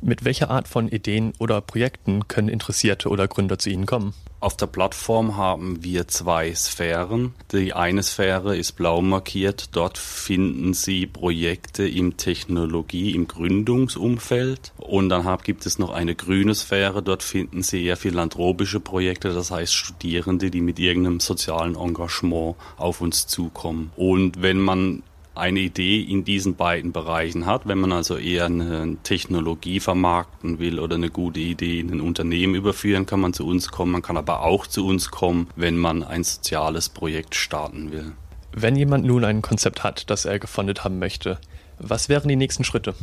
Mit 0.00 0.24
welcher 0.24 0.50
Art 0.50 0.68
von 0.68 0.88
Ideen 0.88 1.32
oder 1.38 1.62
Projekten 1.62 2.28
können 2.28 2.48
Interessierte 2.48 3.08
oder 3.08 3.26
Gründer 3.26 3.58
zu 3.58 3.70
Ihnen 3.70 3.86
kommen? 3.86 4.12
Auf 4.38 4.54
der 4.58 4.66
Plattform 4.66 5.38
haben 5.38 5.82
wir 5.82 6.06
zwei 6.08 6.54
Sphären. 6.54 7.32
Die 7.52 7.72
eine 7.72 8.02
Sphäre 8.02 8.54
ist 8.54 8.72
blau 8.72 9.00
markiert. 9.00 9.70
Dort 9.72 9.96
finden 9.96 10.74
Sie 10.74 11.06
Projekte 11.06 11.88
im 11.88 12.18
Technologie, 12.18 13.14
im 13.14 13.26
Gründungsumfeld. 13.26 14.74
Und 14.76 15.08
dann 15.08 15.38
gibt 15.42 15.64
es 15.64 15.78
noch 15.78 15.88
eine 15.88 16.14
grüne 16.14 16.54
Sphäre. 16.54 17.02
Dort 17.02 17.22
finden 17.22 17.62
Sie 17.62 17.82
eher 17.86 17.96
philanthropische 17.96 18.80
Projekte, 18.80 19.32
das 19.32 19.50
heißt 19.50 19.72
Studierende, 19.72 20.50
die 20.50 20.60
mit 20.60 20.78
irgendeinem 20.78 21.20
sozialen 21.20 21.76
Engagement 21.76 22.56
auf 22.76 23.00
uns 23.00 23.26
zukommen. 23.26 23.90
Und 23.96 24.42
wenn 24.42 24.58
man 24.58 25.02
eine 25.34 25.60
Idee 25.60 26.00
in 26.00 26.24
diesen 26.24 26.54
beiden 26.54 26.92
Bereichen 26.92 27.46
hat, 27.46 27.66
wenn 27.66 27.78
man 27.78 27.92
also 27.92 28.16
eher 28.16 28.46
eine 28.46 28.96
Technologie 29.02 29.80
vermarkten 29.80 30.58
will 30.58 30.78
oder 30.78 30.94
eine 30.94 31.10
gute 31.10 31.40
Idee 31.40 31.80
in 31.80 31.90
ein 31.90 32.00
Unternehmen 32.00 32.54
überführen, 32.54 33.06
kann 33.06 33.20
man 33.20 33.32
zu 33.32 33.46
uns 33.46 33.68
kommen. 33.68 33.92
Man 33.92 34.02
kann 34.02 34.16
aber 34.16 34.42
auch 34.42 34.66
zu 34.66 34.86
uns 34.86 35.10
kommen, 35.10 35.48
wenn 35.56 35.76
man 35.76 36.02
ein 36.02 36.22
soziales 36.22 36.88
Projekt 36.88 37.34
starten 37.34 37.90
will. 37.90 38.12
Wenn 38.52 38.76
jemand 38.76 39.04
nun 39.04 39.24
ein 39.24 39.42
Konzept 39.42 39.82
hat, 39.82 40.08
das 40.10 40.24
er 40.24 40.38
gefunden 40.38 40.76
haben 40.84 41.00
möchte, 41.00 41.38
was 41.78 42.08
wären 42.08 42.28
die 42.28 42.36
nächsten 42.36 42.62
Schritte? 42.62 42.94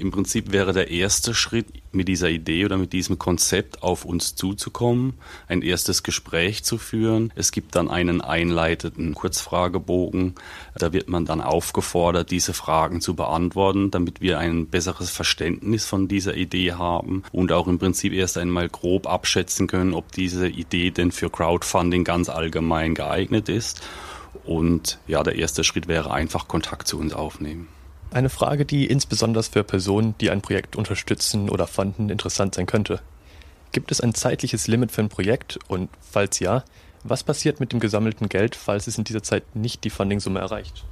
Im 0.00 0.10
Prinzip 0.10 0.50
wäre 0.50 0.72
der 0.72 0.90
erste 0.90 1.34
Schritt, 1.34 1.66
mit 1.92 2.08
dieser 2.08 2.30
Idee 2.30 2.64
oder 2.64 2.78
mit 2.78 2.94
diesem 2.94 3.18
Konzept 3.18 3.82
auf 3.82 4.06
uns 4.06 4.34
zuzukommen, 4.34 5.12
ein 5.46 5.60
erstes 5.60 6.02
Gespräch 6.02 6.64
zu 6.64 6.78
führen. 6.78 7.32
Es 7.34 7.52
gibt 7.52 7.74
dann 7.74 7.90
einen 7.90 8.22
einleitenden 8.22 9.12
Kurzfragebogen. 9.12 10.36
Da 10.74 10.94
wird 10.94 11.10
man 11.10 11.26
dann 11.26 11.42
aufgefordert, 11.42 12.30
diese 12.30 12.54
Fragen 12.54 13.02
zu 13.02 13.14
beantworten, 13.14 13.90
damit 13.90 14.22
wir 14.22 14.38
ein 14.38 14.68
besseres 14.68 15.10
Verständnis 15.10 15.84
von 15.84 16.08
dieser 16.08 16.34
Idee 16.34 16.72
haben 16.72 17.22
und 17.30 17.52
auch 17.52 17.68
im 17.68 17.78
Prinzip 17.78 18.14
erst 18.14 18.38
einmal 18.38 18.70
grob 18.70 19.06
abschätzen 19.06 19.66
können, 19.66 19.92
ob 19.92 20.12
diese 20.12 20.48
Idee 20.48 20.92
denn 20.92 21.12
für 21.12 21.28
Crowdfunding 21.28 22.04
ganz 22.04 22.30
allgemein 22.30 22.94
geeignet 22.94 23.50
ist. 23.50 23.82
Und 24.44 24.98
ja, 25.06 25.22
der 25.22 25.36
erste 25.36 25.62
Schritt 25.62 25.88
wäre 25.88 26.10
einfach 26.10 26.48
Kontakt 26.48 26.88
zu 26.88 26.98
uns 26.98 27.12
aufnehmen. 27.12 27.68
Eine 28.12 28.28
Frage, 28.28 28.64
die 28.64 28.86
insbesondere 28.86 29.44
für 29.44 29.62
Personen, 29.62 30.16
die 30.20 30.30
ein 30.30 30.42
Projekt 30.42 30.74
unterstützen 30.74 31.48
oder 31.48 31.68
fanden, 31.68 32.10
interessant 32.10 32.56
sein 32.56 32.66
könnte. 32.66 33.00
Gibt 33.70 33.92
es 33.92 34.00
ein 34.00 34.14
zeitliches 34.14 34.66
Limit 34.66 34.90
für 34.90 35.02
ein 35.02 35.08
Projekt 35.08 35.58
und 35.68 35.88
falls 36.00 36.40
ja, 36.40 36.64
was 37.04 37.22
passiert 37.22 37.60
mit 37.60 37.72
dem 37.72 37.78
gesammelten 37.78 38.28
Geld, 38.28 38.56
falls 38.56 38.88
es 38.88 38.98
in 38.98 39.04
dieser 39.04 39.22
Zeit 39.22 39.54
nicht 39.54 39.84
die 39.84 39.90
Fundingsumme 39.90 40.40
erreicht? 40.40 40.84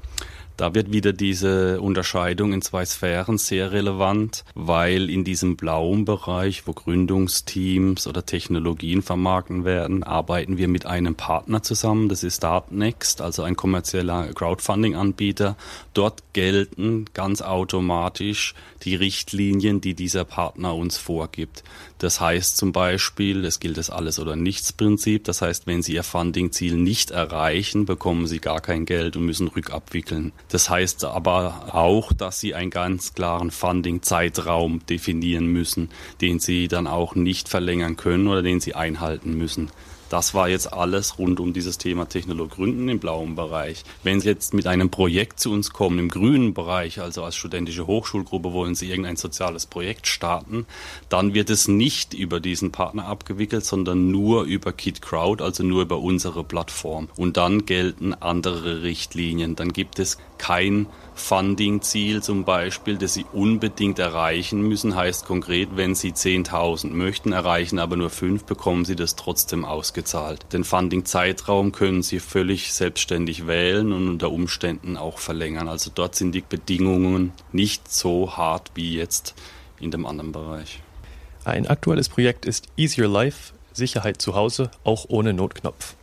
Da 0.58 0.74
wird 0.74 0.92
wieder 0.92 1.12
diese 1.12 1.80
Unterscheidung 1.80 2.52
in 2.52 2.62
zwei 2.62 2.84
Sphären 2.84 3.38
sehr 3.38 3.70
relevant, 3.70 4.44
weil 4.56 5.08
in 5.08 5.22
diesem 5.22 5.56
blauen 5.56 6.04
Bereich, 6.04 6.66
wo 6.66 6.72
Gründungsteams 6.72 8.08
oder 8.08 8.26
Technologien 8.26 9.02
vermarkten 9.02 9.64
werden, 9.64 10.02
arbeiten 10.02 10.58
wir 10.58 10.66
mit 10.66 10.84
einem 10.84 11.14
Partner 11.14 11.62
zusammen. 11.62 12.08
Das 12.08 12.24
ist 12.24 12.38
Startnext, 12.38 13.20
also 13.20 13.44
ein 13.44 13.54
kommerzieller 13.54 14.34
Crowdfunding-Anbieter. 14.34 15.56
Dort 15.94 16.24
gelten 16.32 17.04
ganz 17.14 17.40
automatisch 17.40 18.54
die 18.82 18.96
Richtlinien, 18.96 19.80
die 19.80 19.94
dieser 19.94 20.24
Partner 20.24 20.74
uns 20.74 20.98
vorgibt. 20.98 21.62
Das 21.98 22.20
heißt 22.20 22.56
zum 22.56 22.72
Beispiel, 22.72 23.44
es 23.44 23.60
gilt 23.60 23.76
das 23.76 23.90
Alles- 23.90 24.18
oder 24.18 24.36
Nichts-Prinzip. 24.36 25.24
Das 25.24 25.42
heißt, 25.42 25.66
wenn 25.66 25.82
Sie 25.82 25.94
Ihr 25.94 26.04
Funding-Ziel 26.04 26.76
nicht 26.76 27.10
erreichen, 27.10 27.86
bekommen 27.86 28.26
Sie 28.26 28.38
gar 28.38 28.60
kein 28.60 28.86
Geld 28.86 29.16
und 29.16 29.24
müssen 29.24 29.48
rückabwickeln. 29.48 30.32
Das 30.48 30.70
heißt 30.70 31.04
aber 31.04 31.74
auch, 31.74 32.12
dass 32.12 32.40
Sie 32.40 32.54
einen 32.54 32.70
ganz 32.70 33.12
klaren 33.14 33.50
Funding-Zeitraum 33.50 34.84
definieren 34.86 35.46
müssen, 35.46 35.90
den 36.20 36.38
Sie 36.40 36.68
dann 36.68 36.86
auch 36.86 37.14
nicht 37.14 37.48
verlängern 37.48 37.96
können 37.96 38.28
oder 38.28 38.42
den 38.42 38.60
Sie 38.60 38.74
einhalten 38.74 39.36
müssen. 39.36 39.70
Das 40.10 40.34
war 40.34 40.48
jetzt 40.48 40.72
alles 40.72 41.18
rund 41.18 41.40
um 41.40 41.52
dieses 41.52 41.78
Thema 41.78 42.08
Technologie 42.08 42.48
Gründen 42.48 42.88
im 42.88 42.98
blauen 42.98 43.36
Bereich. 43.36 43.84
Wenn 44.02 44.20
Sie 44.20 44.28
jetzt 44.28 44.52
mit 44.52 44.66
einem 44.66 44.90
Projekt 44.90 45.38
zu 45.38 45.52
uns 45.52 45.72
kommen 45.72 45.98
im 46.00 46.08
grünen 46.08 46.54
Bereich, 46.54 47.00
also 47.00 47.22
als 47.22 47.36
studentische 47.36 47.86
Hochschulgruppe 47.86 48.52
wollen 48.52 48.74
Sie 48.74 48.90
irgendein 48.90 49.14
soziales 49.14 49.66
Projekt 49.66 50.08
starten, 50.08 50.66
dann 51.08 51.34
wird 51.34 51.50
es 51.50 51.68
nicht 51.68 52.14
über 52.14 52.40
diesen 52.40 52.72
Partner 52.72 53.06
abgewickelt, 53.06 53.64
sondern 53.64 54.10
nur 54.10 54.42
über 54.42 54.72
Kit 54.72 55.02
Crowd, 55.02 55.42
also 55.42 55.62
nur 55.62 55.82
über 55.82 55.98
unsere 55.98 56.42
Plattform. 56.42 57.08
Und 57.16 57.36
dann 57.36 57.64
gelten 57.64 58.12
andere 58.12 58.82
Richtlinien. 58.82 59.54
Dann 59.54 59.72
gibt 59.72 60.00
es 60.00 60.18
kein 60.38 60.86
Funding-Ziel 61.18 62.22
zum 62.22 62.44
Beispiel, 62.44 62.96
das 62.96 63.14
Sie 63.14 63.26
unbedingt 63.32 63.98
erreichen 63.98 64.62
müssen, 64.62 64.96
heißt 64.96 65.26
konkret, 65.26 65.70
wenn 65.74 65.94
Sie 65.94 66.12
10.000 66.12 66.90
möchten, 66.90 67.32
erreichen 67.32 67.78
aber 67.78 67.96
nur 67.96 68.10
5, 68.10 68.44
bekommen 68.44 68.84
Sie 68.84 68.96
das 68.96 69.16
trotzdem 69.16 69.64
ausgezahlt. 69.64 70.46
Den 70.52 70.64
Funding-Zeitraum 70.64 71.72
können 71.72 72.02
Sie 72.02 72.20
völlig 72.20 72.72
selbstständig 72.72 73.46
wählen 73.46 73.92
und 73.92 74.08
unter 74.08 74.30
Umständen 74.30 74.96
auch 74.96 75.18
verlängern. 75.18 75.68
Also 75.68 75.90
dort 75.94 76.14
sind 76.14 76.32
die 76.32 76.40
Bedingungen 76.40 77.32
nicht 77.52 77.92
so 77.92 78.36
hart 78.36 78.70
wie 78.74 78.96
jetzt 78.96 79.34
in 79.80 79.90
dem 79.90 80.06
anderen 80.06 80.32
Bereich. 80.32 80.80
Ein 81.44 81.66
aktuelles 81.66 82.08
Projekt 82.08 82.46
ist 82.46 82.66
Easier 82.76 83.08
Life, 83.08 83.52
Sicherheit 83.72 84.20
zu 84.20 84.34
Hause, 84.34 84.70
auch 84.84 85.06
ohne 85.08 85.32
Notknopf. 85.32 85.94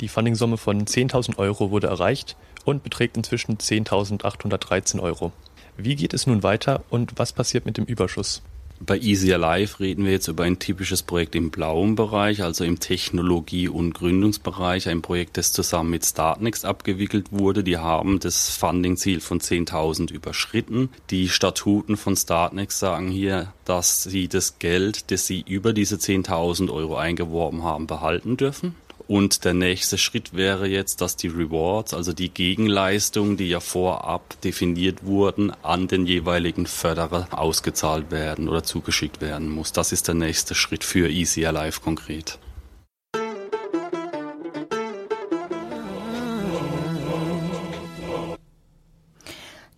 Die 0.00 0.08
Fundingsumme 0.08 0.56
von 0.56 0.84
10.000 0.84 1.38
Euro 1.38 1.70
wurde 1.70 1.86
erreicht 1.86 2.36
und 2.64 2.82
beträgt 2.82 3.16
inzwischen 3.16 3.58
10.813 3.58 5.00
Euro. 5.00 5.32
Wie 5.76 5.96
geht 5.96 6.14
es 6.14 6.26
nun 6.26 6.42
weiter 6.42 6.84
und 6.90 7.12
was 7.16 7.32
passiert 7.32 7.66
mit 7.66 7.76
dem 7.76 7.84
Überschuss? 7.84 8.42
Bei 8.80 8.98
Easy 8.98 9.32
Alive 9.32 9.80
reden 9.80 10.04
wir 10.04 10.12
jetzt 10.12 10.28
über 10.28 10.44
ein 10.44 10.58
typisches 10.58 11.02
Projekt 11.02 11.34
im 11.36 11.50
blauen 11.50 11.94
Bereich, 11.94 12.42
also 12.42 12.64
im 12.64 12.80
Technologie- 12.80 13.68
und 13.68 13.94
Gründungsbereich. 13.94 14.88
Ein 14.88 15.00
Projekt, 15.00 15.36
das 15.36 15.52
zusammen 15.52 15.90
mit 15.90 16.04
Startnext 16.04 16.64
abgewickelt 16.64 17.28
wurde. 17.30 17.62
Die 17.64 17.78
haben 17.78 18.18
das 18.18 18.50
Funding-Ziel 18.50 19.20
von 19.20 19.40
10.000 19.40 20.12
überschritten. 20.12 20.90
Die 21.10 21.28
Statuten 21.28 21.96
von 21.96 22.16
Startnext 22.16 22.78
sagen 22.78 23.08
hier, 23.08 23.52
dass 23.64 24.02
sie 24.02 24.28
das 24.28 24.58
Geld, 24.58 25.10
das 25.10 25.26
sie 25.26 25.44
über 25.46 25.72
diese 25.72 25.96
10.000 25.96 26.70
Euro 26.70 26.96
eingeworben 26.96 27.62
haben, 27.62 27.86
behalten 27.86 28.36
dürfen. 28.36 28.74
Und 29.06 29.44
der 29.44 29.52
nächste 29.52 29.98
Schritt 29.98 30.34
wäre 30.34 30.66
jetzt, 30.66 31.00
dass 31.00 31.16
die 31.16 31.28
Rewards, 31.28 31.92
also 31.92 32.12
die 32.12 32.30
Gegenleistungen, 32.30 33.36
die 33.36 33.48
ja 33.48 33.60
vorab 33.60 34.40
definiert 34.40 35.04
wurden, 35.04 35.52
an 35.62 35.88
den 35.88 36.06
jeweiligen 36.06 36.66
Förderer 36.66 37.28
ausgezahlt 37.30 38.10
werden 38.10 38.48
oder 38.48 38.62
zugeschickt 38.62 39.20
werden 39.20 39.50
muss. 39.50 39.72
Das 39.72 39.92
ist 39.92 40.08
der 40.08 40.14
nächste 40.14 40.54
Schritt 40.54 40.84
für 40.84 41.10
Easy 41.10 41.44
Alive 41.44 41.80
konkret. 41.80 42.38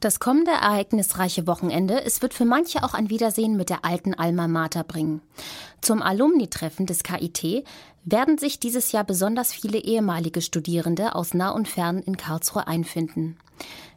Das 0.06 0.20
kommende 0.20 0.52
ereignisreiche 0.52 1.48
Wochenende, 1.48 2.04
es 2.04 2.22
wird 2.22 2.32
für 2.32 2.44
manche 2.44 2.84
auch 2.84 2.94
ein 2.94 3.10
Wiedersehen 3.10 3.56
mit 3.56 3.70
der 3.70 3.84
alten 3.84 4.14
Alma 4.14 4.46
Mater 4.46 4.84
bringen. 4.84 5.20
Zum 5.80 6.00
Alumni-Treffen 6.00 6.86
des 6.86 7.02
KIT 7.02 7.66
werden 8.04 8.38
sich 8.38 8.60
dieses 8.60 8.92
Jahr 8.92 9.02
besonders 9.02 9.52
viele 9.52 9.78
ehemalige 9.78 10.42
Studierende 10.42 11.16
aus 11.16 11.34
nah 11.34 11.50
und 11.50 11.66
fern 11.66 11.98
in 11.98 12.16
Karlsruhe 12.16 12.68
einfinden. 12.68 13.36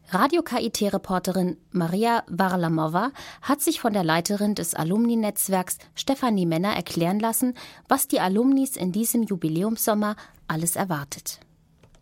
Radio-KIT-Reporterin 0.09 1.57
Maria 1.71 2.23
Varlamova 2.25 3.11
hat 3.43 3.61
sich 3.61 3.79
von 3.79 3.93
der 3.93 4.03
Leiterin 4.03 4.55
des 4.55 4.73
Alumni-Netzwerks 4.73 5.77
Stefanie 5.93 6.47
Männer 6.47 6.75
erklären 6.75 7.19
lassen, 7.19 7.53
was 7.87 8.07
die 8.07 8.19
Alumnis 8.19 8.77
in 8.77 8.91
diesem 8.91 9.21
Jubiläumssommer 9.21 10.15
alles 10.47 10.75
erwartet. 10.75 11.39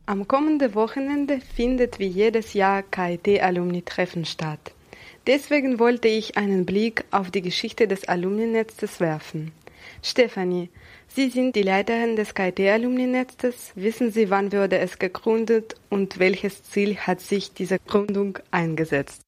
Am 0.09 0.25
kommenden 0.25 0.73
Wochenende 0.73 1.41
findet 1.41 1.99
wie 1.99 2.07
jedes 2.07 2.53
Jahr 2.53 2.81
KIT-Alumni-Treffen 2.81 4.23
statt. 4.23 4.71
Deswegen 5.27 5.79
wollte 5.79 6.07
ich 6.07 6.37
einen 6.37 6.65
Blick 6.65 7.03
auf 7.11 7.29
die 7.29 7.41
Geschichte 7.41 7.89
des 7.89 8.07
Alumni-Netzes 8.07 9.01
werfen. 9.01 9.51
Stefanie, 10.01 10.69
Sie 11.09 11.27
sind 11.29 11.57
die 11.57 11.61
Leiterin 11.61 12.15
des 12.15 12.33
KIT-Alumni-Netzes. 12.35 13.73
Wissen 13.75 14.09
Sie, 14.13 14.29
wann 14.29 14.53
wurde 14.53 14.77
es 14.77 14.97
gegründet 14.97 15.75
und 15.89 16.19
welches 16.19 16.63
Ziel 16.63 16.95
hat 16.95 17.19
sich 17.19 17.53
diese 17.53 17.77
Gründung 17.77 18.39
eingesetzt? 18.49 19.26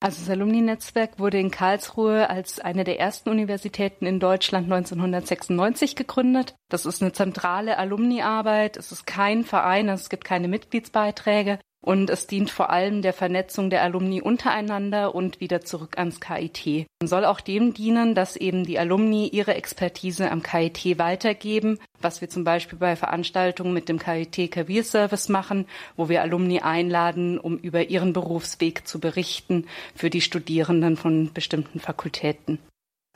Also 0.00 0.20
das 0.20 0.30
Alumni-Netzwerk 0.30 1.18
wurde 1.18 1.40
in 1.40 1.50
Karlsruhe 1.50 2.30
als 2.30 2.60
eine 2.60 2.84
der 2.84 3.00
ersten 3.00 3.30
Universitäten 3.30 4.06
in 4.06 4.20
Deutschland 4.20 4.70
1996 4.72 5.96
gegründet. 5.96 6.54
Das 6.68 6.86
ist 6.86 7.02
eine 7.02 7.12
zentrale 7.12 7.78
Alumni-Arbeit. 7.78 8.76
Es 8.76 8.92
ist 8.92 9.06
kein 9.06 9.42
Verein, 9.42 9.88
es 9.88 10.08
gibt 10.08 10.24
keine 10.24 10.46
Mitgliedsbeiträge. 10.46 11.58
Und 11.80 12.10
es 12.10 12.26
dient 12.26 12.50
vor 12.50 12.70
allem 12.70 13.02
der 13.02 13.12
Vernetzung 13.12 13.70
der 13.70 13.82
Alumni 13.82 14.20
untereinander 14.20 15.14
und 15.14 15.40
wieder 15.40 15.60
zurück 15.60 15.96
ans 15.96 16.20
KIT. 16.20 16.86
Und 17.00 17.06
soll 17.06 17.24
auch 17.24 17.40
dem 17.40 17.72
dienen, 17.72 18.14
dass 18.14 18.36
eben 18.36 18.64
die 18.64 18.78
Alumni 18.78 19.28
ihre 19.28 19.54
Expertise 19.54 20.30
am 20.30 20.42
KIT 20.42 20.98
weitergeben, 20.98 21.78
was 22.00 22.20
wir 22.20 22.28
zum 22.28 22.44
Beispiel 22.44 22.78
bei 22.78 22.96
Veranstaltungen 22.96 23.72
mit 23.72 23.88
dem 23.88 23.98
KIT 23.98 24.50
Career 24.50 24.82
Service 24.82 25.28
machen, 25.28 25.66
wo 25.96 26.08
wir 26.08 26.22
Alumni 26.22 26.60
einladen, 26.60 27.38
um 27.38 27.56
über 27.58 27.88
ihren 27.88 28.12
Berufsweg 28.12 28.86
zu 28.86 28.98
berichten 28.98 29.66
für 29.94 30.10
die 30.10 30.20
Studierenden 30.20 30.96
von 30.96 31.32
bestimmten 31.32 31.80
Fakultäten. 31.80 32.58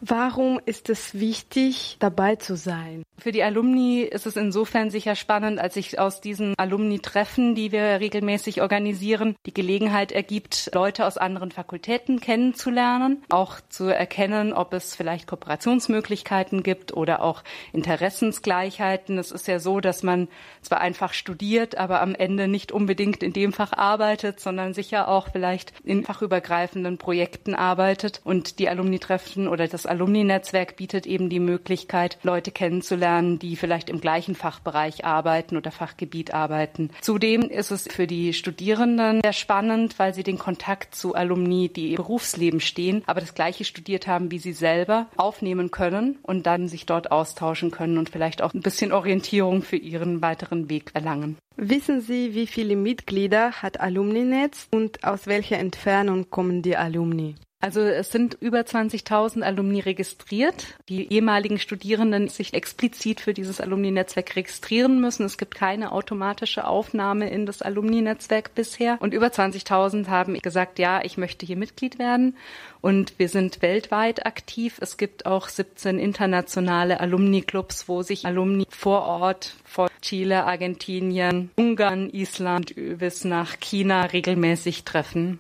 Warum 0.04 0.61
ist 0.66 0.90
es 0.90 1.21
wichtig, 1.21 1.97
dabei 2.00 2.35
zu 2.35 2.56
sein? 2.56 3.04
Für 3.18 3.30
die 3.30 3.44
Alumni 3.44 4.00
ist 4.00 4.26
es 4.26 4.35
insofern 4.35 4.90
sicher 4.90 5.14
spannend, 5.14 5.61
als 5.61 5.75
sich 5.75 6.00
aus 6.00 6.21
diesen 6.21 6.59
Alumni-Treffen, 6.59 7.54
die 7.54 7.71
wir 7.71 8.00
regelmäßig 8.00 8.62
organisieren, 8.62 9.37
die 9.47 9.54
Gelegenheit 9.54 10.11
ergibt, 10.11 10.71
Leute 10.75 11.06
aus 11.06 11.18
anderen 11.18 11.52
Fakultäten 11.52 12.18
kennenzulernen, 12.18 13.23
auch 13.28 13.61
zu 13.68 13.85
erkennen, 13.85 14.52
ob 14.52 14.75
es 14.75 14.97
vielleicht 14.97 15.28
Kooperationsmöglichkeiten 15.28 16.64
gibt 16.64 16.92
oder 16.94 17.23
auch 17.23 17.44
Interessensgleichheiten. 17.73 19.18
Es 19.18 19.30
ist 19.30 19.47
ja 19.47 19.61
so, 19.61 19.78
dass 19.78 20.02
man 20.02 20.26
zwar 20.62 20.80
einfach 20.80 21.12
studiert, 21.12 21.78
aber 21.78 22.00
am 22.00 22.16
Ende 22.16 22.49
nicht 22.49 22.73
unbedingt 22.73 23.23
in 23.23 23.32
dem 23.32 23.52
Fach 23.52 23.73
arbeitet, 23.73 24.40
sondern 24.40 24.75
sicher 24.75 25.06
auch 25.06 25.28
vielleicht 25.30 25.73
in 25.85 26.02
fachübergreifenden 26.02 26.99
Projekten 26.99 27.54
arbeitet 27.54 28.21
und 28.25 28.59
die 28.59 28.68
Alumni-Treffen 28.68 29.47
oder 29.47 29.68
das 29.68 29.91
Alumni-Netzwerk 29.92 30.76
bietet 30.76 31.06
eben 31.06 31.28
die 31.28 31.38
Möglichkeit, 31.38 32.18
Leute 32.22 32.50
kennenzulernen, 32.50 33.38
die 33.38 33.56
vielleicht 33.56 33.90
im 33.90 34.00
gleichen 34.00 34.34
Fachbereich 34.34 35.04
arbeiten 35.04 35.56
oder 35.56 35.70
Fachgebiet 35.70 36.32
arbeiten. 36.32 36.90
Zudem 37.02 37.42
ist 37.42 37.70
es 37.70 37.87
für 37.87 38.06
die 38.06 38.32
Studierenden 38.32 39.20
sehr 39.22 39.34
spannend, 39.34 39.99
weil 39.99 40.14
sie 40.14 40.22
den 40.22 40.38
Kontakt 40.38 40.94
zu 40.94 41.14
Alumni, 41.14 41.68
die 41.68 41.90
im 41.90 41.96
Berufsleben 41.96 42.61
stehen, 42.61 43.02
aber 43.06 43.20
das 43.20 43.34
Gleiche 43.34 43.64
studiert 43.64 44.06
haben 44.06 44.30
wie 44.30 44.38
sie 44.38 44.54
selber, 44.54 45.08
aufnehmen 45.16 45.70
können 45.70 46.18
und 46.22 46.46
dann 46.46 46.68
sich 46.68 46.87
dort 46.87 47.12
austauschen 47.12 47.70
können 47.70 47.99
und 47.99 48.08
vielleicht 48.08 48.40
auch 48.40 48.54
ein 48.54 48.62
bisschen 48.62 48.92
Orientierung 48.92 49.62
für 49.62 49.76
ihren 49.76 50.22
weiteren 50.22 50.70
Weg 50.70 50.90
erlangen. 50.94 51.37
Wissen 51.56 52.00
Sie, 52.00 52.34
wie 52.34 52.46
viele 52.46 52.76
Mitglieder 52.76 53.52
hat 53.52 53.78
Alumni-Netz 53.78 54.68
und 54.72 55.04
aus 55.04 55.26
welcher 55.26 55.58
Entfernung 55.58 56.30
kommen 56.30 56.62
die 56.62 56.76
Alumni? 56.76 57.34
Also 57.62 57.81
es 57.81 58.11
sind 58.11 58.37
über 58.40 58.59
20.000 58.59 59.42
Alumni 59.42 59.78
registriert. 59.78 60.75
Die 60.88 61.12
ehemaligen 61.12 61.61
Studierenden 61.61 62.26
sich 62.26 62.54
explizit 62.54 63.21
für 63.21 63.35
dieses 63.35 63.61
Alumni-Netzwerk 63.61 64.35
registrieren 64.35 65.00
müssen. 65.00 65.25
Es 65.25 65.38
gibt 65.38 65.54
keine 65.54 65.92
automatische 65.92 66.66
Aufnahme 66.66 67.31
in 67.31 67.47
das 67.47 67.62
Alumni-Netzwerk 67.62 68.57
bisher. 68.57 68.97
Und 69.00 69.14
über 69.14 69.28
20.000 69.28 70.09
haben 70.09 70.35
gesagt, 70.40 70.81
ja, 70.81 71.04
ich 71.04 71.16
möchte 71.19 71.47
hier 71.47 71.57
Mitglied 71.57 72.00
werden. 72.00 72.37
Und 72.81 73.16
wir 73.21 73.28
sind 73.28 73.62
weltweit 73.62 74.26
aktiv. 74.26 74.78
Es 74.81 74.97
gibt 74.97 75.25
auch 75.25 75.49
17 75.49 76.00
internationale 76.00 76.99
Alumni-Clubs, 76.99 77.88
wo 77.88 78.02
sich 78.02 78.26
Alumni 78.26 78.66
vor 78.71 79.02
Ort 79.02 79.54
von 79.62 79.88
Chile, 80.00 80.47
Argentinien, 80.47 81.52
Ungarn, 81.54 82.11
Island 82.11 82.75
bis 82.99 83.25
nach 83.25 83.61
China 83.61 84.07
regelmäßig 84.07 84.83
treffen. 84.83 85.38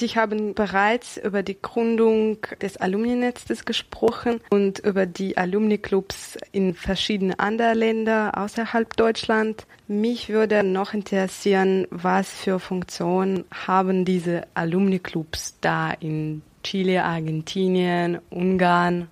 Sie 0.00 0.08
haben 0.08 0.54
bereits 0.54 1.18
über 1.18 1.42
die 1.42 1.60
Gründung 1.60 2.38
des 2.62 2.78
Alumni-Netzes 2.78 3.66
gesprochen 3.66 4.40
und 4.48 4.78
über 4.78 5.04
die 5.04 5.36
Alumni-Clubs 5.36 6.38
in 6.52 6.72
verschiedenen 6.72 7.38
anderen 7.38 7.76
Ländern 7.76 8.30
außerhalb 8.30 8.96
Deutschland. 8.96 9.66
Mich 9.88 10.30
würde 10.30 10.62
noch 10.62 10.94
interessieren, 10.94 11.86
was 11.90 12.30
für 12.30 12.58
Funktionen 12.60 13.44
haben 13.52 14.06
diese 14.06 14.46
Alumni-Clubs 14.54 15.58
da 15.60 15.90
in 15.90 16.40
Chile, 16.62 17.04
Argentinien, 17.04 18.20
Ungarn? 18.30 19.06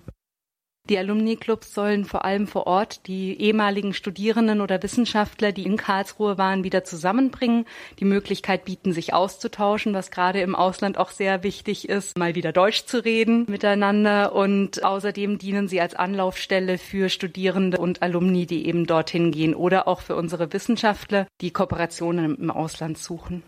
Die 0.89 0.97
Alumni-Clubs 0.97 1.75
sollen 1.75 2.03
vor 2.03 2.25
allem 2.25 2.47
vor 2.47 2.65
Ort 2.65 3.05
die 3.05 3.39
ehemaligen 3.39 3.93
Studierenden 3.93 4.59
oder 4.59 4.81
Wissenschaftler, 4.81 5.51
die 5.51 5.65
in 5.65 5.77
Karlsruhe 5.77 6.39
waren, 6.39 6.63
wieder 6.63 6.83
zusammenbringen, 6.83 7.65
die 7.99 8.05
Möglichkeit 8.05 8.65
bieten, 8.65 8.91
sich 8.91 9.13
auszutauschen, 9.13 9.93
was 9.93 10.09
gerade 10.09 10.41
im 10.41 10.55
Ausland 10.55 10.97
auch 10.97 11.11
sehr 11.11 11.43
wichtig 11.43 11.87
ist, 11.87 12.17
mal 12.17 12.33
wieder 12.33 12.51
Deutsch 12.51 12.85
zu 12.85 13.05
reden 13.05 13.45
miteinander. 13.47 14.33
Und 14.33 14.83
außerdem 14.83 15.37
dienen 15.37 15.67
sie 15.67 15.79
als 15.79 15.93
Anlaufstelle 15.93 16.79
für 16.79 17.09
Studierende 17.09 17.77
und 17.77 18.01
Alumni, 18.01 18.47
die 18.47 18.65
eben 18.65 18.87
dorthin 18.87 19.29
gehen 19.29 19.53
oder 19.53 19.87
auch 19.87 20.01
für 20.01 20.15
unsere 20.15 20.51
Wissenschaftler, 20.51 21.27
die 21.41 21.51
Kooperationen 21.51 22.35
im 22.35 22.49
Ausland 22.49 22.97
suchen. 22.97 23.43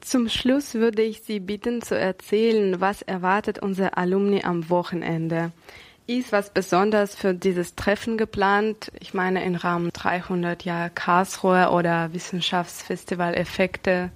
Zum 0.00 0.28
Schluss 0.28 0.74
würde 0.74 1.02
ich 1.02 1.22
Sie 1.22 1.38
bitten 1.38 1.80
zu 1.80 1.96
erzählen, 1.96 2.80
was 2.80 3.00
erwartet 3.00 3.60
unser 3.60 3.96
Alumni 3.96 4.42
am 4.42 4.68
Wochenende. 4.68 5.52
Ist 6.06 6.32
was 6.32 6.50
Besonderes 6.50 7.14
für 7.14 7.32
dieses 7.32 7.76
Treffen 7.76 8.18
geplant? 8.18 8.92
Ich 9.00 9.14
meine 9.14 9.42
im 9.42 9.54
Rahmen 9.54 9.90
300 9.90 10.62
Jahre 10.64 10.90
Karlsruhe 10.90 11.70
oder 11.70 12.12
Wissenschaftsfestival 12.12 13.32
Effekte. 13.34 14.10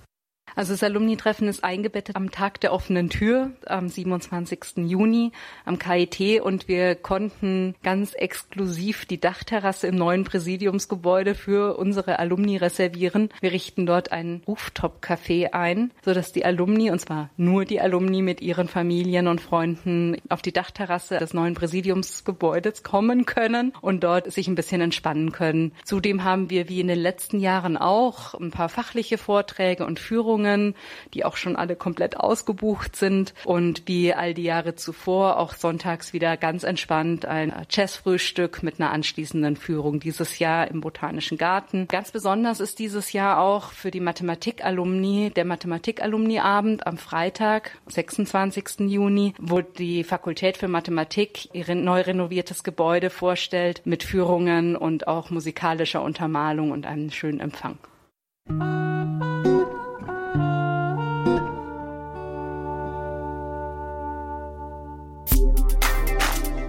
Also 0.58 0.72
das 0.72 0.82
Alumni-Treffen 0.82 1.46
ist 1.46 1.62
eingebettet 1.62 2.16
am 2.16 2.32
Tag 2.32 2.60
der 2.60 2.72
offenen 2.72 3.10
Tür 3.10 3.52
am 3.66 3.88
27. 3.88 4.78
Juni 4.88 5.30
am 5.64 5.78
KIT 5.78 6.40
und 6.40 6.66
wir 6.66 6.96
konnten 6.96 7.76
ganz 7.84 8.12
exklusiv 8.14 9.06
die 9.06 9.20
Dachterrasse 9.20 9.86
im 9.86 9.94
neuen 9.94 10.24
Präsidiumsgebäude 10.24 11.36
für 11.36 11.78
unsere 11.78 12.18
Alumni 12.18 12.56
reservieren. 12.56 13.28
Wir 13.40 13.52
richten 13.52 13.86
dort 13.86 14.10
ein 14.10 14.42
Rooftop-Café 14.48 15.52
ein, 15.52 15.92
sodass 16.04 16.32
die 16.32 16.44
Alumni, 16.44 16.90
und 16.90 16.98
zwar 16.98 17.30
nur 17.36 17.64
die 17.64 17.80
Alumni 17.80 18.20
mit 18.22 18.40
ihren 18.40 18.66
Familien 18.66 19.28
und 19.28 19.40
Freunden 19.40 20.16
auf 20.28 20.42
die 20.42 20.52
Dachterrasse 20.52 21.18
des 21.18 21.34
neuen 21.34 21.54
Präsidiumsgebäudes 21.54 22.82
kommen 22.82 23.26
können 23.26 23.74
und 23.80 24.02
dort 24.02 24.32
sich 24.32 24.48
ein 24.48 24.56
bisschen 24.56 24.80
entspannen 24.80 25.30
können. 25.30 25.70
Zudem 25.84 26.24
haben 26.24 26.50
wir 26.50 26.68
wie 26.68 26.80
in 26.80 26.88
den 26.88 26.99
letzten 26.99 27.38
Jahren 27.38 27.76
auch 27.76 28.34
ein 28.34 28.50
paar 28.50 28.68
fachliche 28.68 29.18
Vorträge 29.18 29.86
und 29.86 30.00
Führungen 30.00 30.48
Führungen, 30.49 30.75
die 31.15 31.25
auch 31.25 31.37
schon 31.37 31.56
alle 31.56 31.76
komplett 31.76 32.17
ausgebucht 32.17 32.97
sind 32.97 33.34
und 33.45 33.82
wie 33.87 34.15
all 34.15 34.34
die 34.34 34.45
Jahre 34.45 34.75
zuvor 34.75 35.39
auch 35.39 35.54
sonntags 35.54 36.13
wieder 36.13 36.37
ganz 36.37 36.63
entspannt 36.65 37.26
ein 37.26 37.52
Jazzfrühstück 37.71 38.63
mit 38.63 38.80
einer 38.80 38.91
anschließenden 38.91 39.56
Führung 39.56 40.00
dieses 40.00 40.39
Jahr 40.39 40.69
im 40.69 40.80
Botanischen 40.80 41.39
Garten. 41.39 41.87
Ganz 41.89 42.11
besonders 42.11 42.61
ist 42.61 42.78
dieses 42.78 43.13
Jahr 43.13 43.41
auch 43.41 43.73
für 43.73 43.91
die 43.91 44.00
Mathematik-Alumni 44.00 45.30
der 45.34 45.45
Mathematik-Alumni-Abend 45.45 46.87
am 46.87 46.99
Freitag, 46.99 47.73
26. 47.89 48.89
Juni, 48.89 49.34
wo 49.39 49.61
die 49.61 50.04
Fakultät 50.04 50.56
für 50.56 50.69
Mathematik 50.69 51.54
ihr 51.54 51.75
neu 51.75 52.00
renoviertes 52.00 52.65
Gebäude 52.65 53.11
vorstellt 53.11 53.82
mit 53.84 54.02
Führungen 54.02 54.76
und 54.76 55.06
auch 55.06 55.30
musikalischer 55.30 56.02
Untermalung 56.02 56.71
und 56.71 56.87
einem 56.87 57.11
schönen 57.11 57.41
Empfang. 57.41 57.78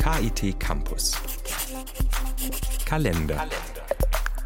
KIT 0.09 0.59
Campus. 0.59 1.11
Kalender. 2.85 3.45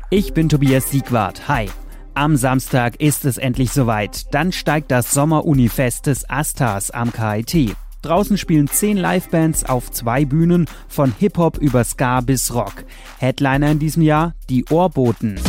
Ich 0.09 0.33
bin 0.33 0.49
Tobias 0.49 0.91
Siegwart. 0.91 1.47
Hi. 1.47 1.69
Am 2.15 2.35
Samstag 2.35 2.99
ist 2.99 3.23
es 3.23 3.37
endlich 3.37 3.71
soweit. 3.71 4.33
Dann 4.33 4.51
steigt 4.51 4.91
das 4.91 5.11
Sommerunifest 5.11 6.07
des 6.07 6.29
Astas 6.29 6.91
am 6.91 7.13
KIT. 7.13 7.77
Draußen 8.01 8.37
spielen 8.37 8.67
zehn 8.67 8.97
Livebands 8.97 9.63
auf 9.63 9.89
zwei 9.91 10.25
Bühnen, 10.25 10.67
von 10.89 11.13
Hip-Hop 11.17 11.57
über 11.59 11.85
Ska 11.85 12.19
bis 12.19 12.53
Rock. 12.53 12.83
Headliner 13.19 13.71
in 13.71 13.79
diesem 13.79 14.03
Jahr 14.03 14.33
die 14.49 14.65
Ohrboten. 14.65 15.39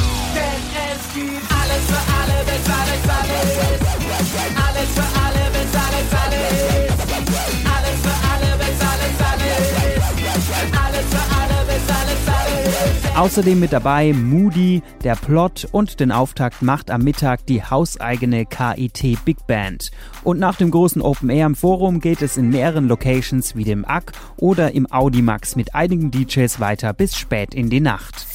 Außerdem 13.16 13.60
mit 13.60 13.72
dabei 13.72 14.12
Moody, 14.12 14.82
der 15.04 15.14
Plot 15.14 15.68
und 15.70 16.00
den 16.00 16.10
Auftakt 16.10 16.62
macht 16.62 16.90
am 16.90 17.02
Mittag 17.02 17.46
die 17.46 17.62
hauseigene 17.62 18.44
KIT 18.44 19.24
Big 19.24 19.46
Band. 19.46 19.92
Und 20.24 20.40
nach 20.40 20.56
dem 20.56 20.72
großen 20.72 21.00
Open 21.00 21.30
Air 21.30 21.46
im 21.46 21.54
Forum 21.54 22.00
geht 22.00 22.22
es 22.22 22.36
in 22.36 22.50
mehreren 22.50 22.88
Locations 22.88 23.54
wie 23.54 23.62
dem 23.62 23.84
ACK 23.84 24.12
oder 24.36 24.72
im 24.72 24.90
Audimax 24.90 25.54
mit 25.54 25.76
einigen 25.76 26.10
DJs 26.10 26.58
weiter 26.58 26.92
bis 26.92 27.16
spät 27.16 27.54
in 27.54 27.70
die 27.70 27.80
Nacht. 27.80 28.26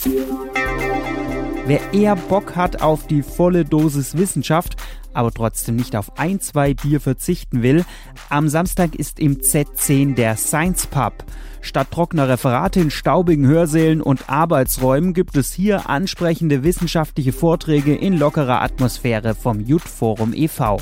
Wer 1.70 1.94
eher 1.94 2.16
Bock 2.16 2.56
hat 2.56 2.82
auf 2.82 3.06
die 3.06 3.22
volle 3.22 3.64
Dosis 3.64 4.18
Wissenschaft, 4.18 4.76
aber 5.14 5.32
trotzdem 5.32 5.76
nicht 5.76 5.96
auf 5.96 6.18
ein, 6.18 6.40
zwei 6.40 6.74
Bier 6.74 7.00
verzichten 7.00 7.62
will, 7.62 7.86
am 8.28 8.50
Samstag 8.50 8.96
ist 8.96 9.20
im 9.20 9.38
Z10 9.38 10.16
der 10.16 10.36
Science 10.36 10.88
Pub. 10.88 11.24
Statt 11.62 11.92
trockener 11.92 12.28
Referate 12.28 12.80
in 12.80 12.90
staubigen 12.90 13.46
Hörsälen 13.46 14.02
und 14.02 14.32
Arbeitsräumen 14.32 15.14
gibt 15.14 15.38
es 15.38 15.54
hier 15.54 15.88
ansprechende 15.92 16.64
wissenschaftliche 16.64 17.34
Vorträge 17.34 17.94
in 17.94 18.18
lockerer 18.18 18.64
Atmosphäre 18.64 19.36
vom 19.36 19.60
Jut 19.60 19.84
Forum 19.84 20.34
e.V. 20.34 20.80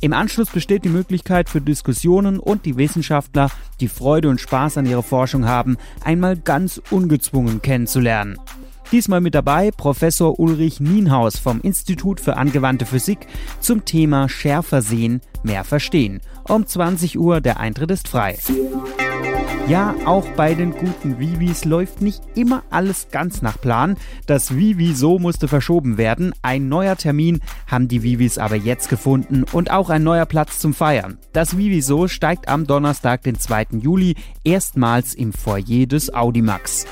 Im 0.00 0.12
Anschluss 0.12 0.50
besteht 0.50 0.84
die 0.84 0.88
Möglichkeit 0.88 1.48
für 1.48 1.60
Diskussionen 1.60 2.38
und 2.38 2.64
die 2.64 2.76
Wissenschaftler, 2.76 3.50
die 3.80 3.88
Freude 3.88 4.28
und 4.28 4.40
Spaß 4.40 4.78
an 4.78 4.86
ihrer 4.86 5.02
Forschung 5.02 5.46
haben, 5.46 5.78
einmal 6.04 6.36
ganz 6.36 6.80
ungezwungen 6.90 7.60
kennenzulernen. 7.60 8.38
Diesmal 8.90 9.20
mit 9.20 9.34
dabei 9.34 9.70
Professor 9.70 10.40
Ulrich 10.40 10.80
Nienhaus 10.80 11.38
vom 11.38 11.60
Institut 11.60 12.20
für 12.20 12.38
angewandte 12.38 12.86
Physik 12.86 13.26
zum 13.60 13.84
Thema 13.84 14.30
Schärfer 14.30 14.80
sehen, 14.80 15.20
mehr 15.42 15.64
verstehen. 15.64 16.20
Um 16.48 16.66
20 16.66 17.18
Uhr 17.18 17.42
der 17.42 17.60
Eintritt 17.60 17.90
ist 17.90 18.08
frei. 18.08 18.38
Ja, 19.68 19.94
auch 20.06 20.26
bei 20.30 20.54
den 20.54 20.72
guten 20.72 21.18
Vivis 21.18 21.66
läuft 21.66 22.00
nicht 22.00 22.22
immer 22.34 22.62
alles 22.70 23.08
ganz 23.10 23.42
nach 23.42 23.60
Plan. 23.60 23.98
Das 24.24 24.56
Vivi 24.56 24.94
musste 25.18 25.46
verschoben 25.46 25.98
werden. 25.98 26.32
Ein 26.40 26.70
neuer 26.70 26.96
Termin 26.96 27.40
haben 27.66 27.88
die 27.88 28.02
Vivis 28.02 28.38
aber 28.38 28.56
jetzt 28.56 28.88
gefunden 28.88 29.44
und 29.52 29.70
auch 29.70 29.90
ein 29.90 30.02
neuer 30.02 30.24
Platz 30.24 30.58
zum 30.58 30.72
Feiern. 30.72 31.18
Das 31.34 31.58
Vivi 31.58 31.82
steigt 32.08 32.48
am 32.48 32.66
Donnerstag, 32.66 33.22
den 33.24 33.38
2. 33.38 33.66
Juli, 33.82 34.14
erstmals 34.44 35.12
im 35.12 35.34
Foyer 35.34 35.84
des 35.84 36.14
Audimax. 36.14 36.86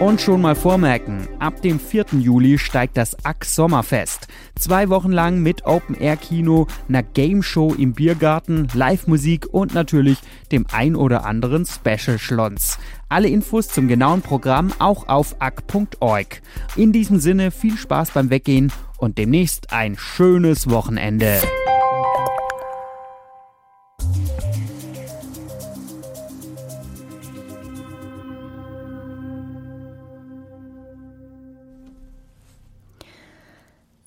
Und 0.00 0.22
schon 0.22 0.40
mal 0.40 0.54
vormerken, 0.54 1.28
ab 1.40 1.60
dem 1.60 1.78
4. 1.78 2.06
Juli 2.20 2.56
steigt 2.56 2.96
das 2.96 3.22
ACK 3.22 3.44
Sommerfest. 3.44 4.28
Zwei 4.58 4.88
Wochen 4.88 5.12
lang 5.12 5.42
mit 5.42 5.66
Open-Air-Kino, 5.66 6.68
einer 6.88 7.02
Game-Show 7.02 7.74
im 7.74 7.92
Biergarten, 7.92 8.66
Live-Musik 8.72 9.48
und 9.52 9.74
natürlich 9.74 10.16
dem 10.52 10.64
ein 10.72 10.96
oder 10.96 11.26
anderen 11.26 11.66
Special-Schlons. 11.66 12.78
Alle 13.10 13.28
Infos 13.28 13.68
zum 13.68 13.88
genauen 13.88 14.22
Programm 14.22 14.72
auch 14.78 15.06
auf 15.06 15.36
ack.org. 15.38 16.40
In 16.76 16.92
diesem 16.92 17.20
Sinne 17.20 17.50
viel 17.50 17.76
Spaß 17.76 18.12
beim 18.12 18.30
Weggehen 18.30 18.72
und 18.96 19.18
demnächst 19.18 19.70
ein 19.70 19.98
schönes 19.98 20.70
Wochenende. 20.70 21.42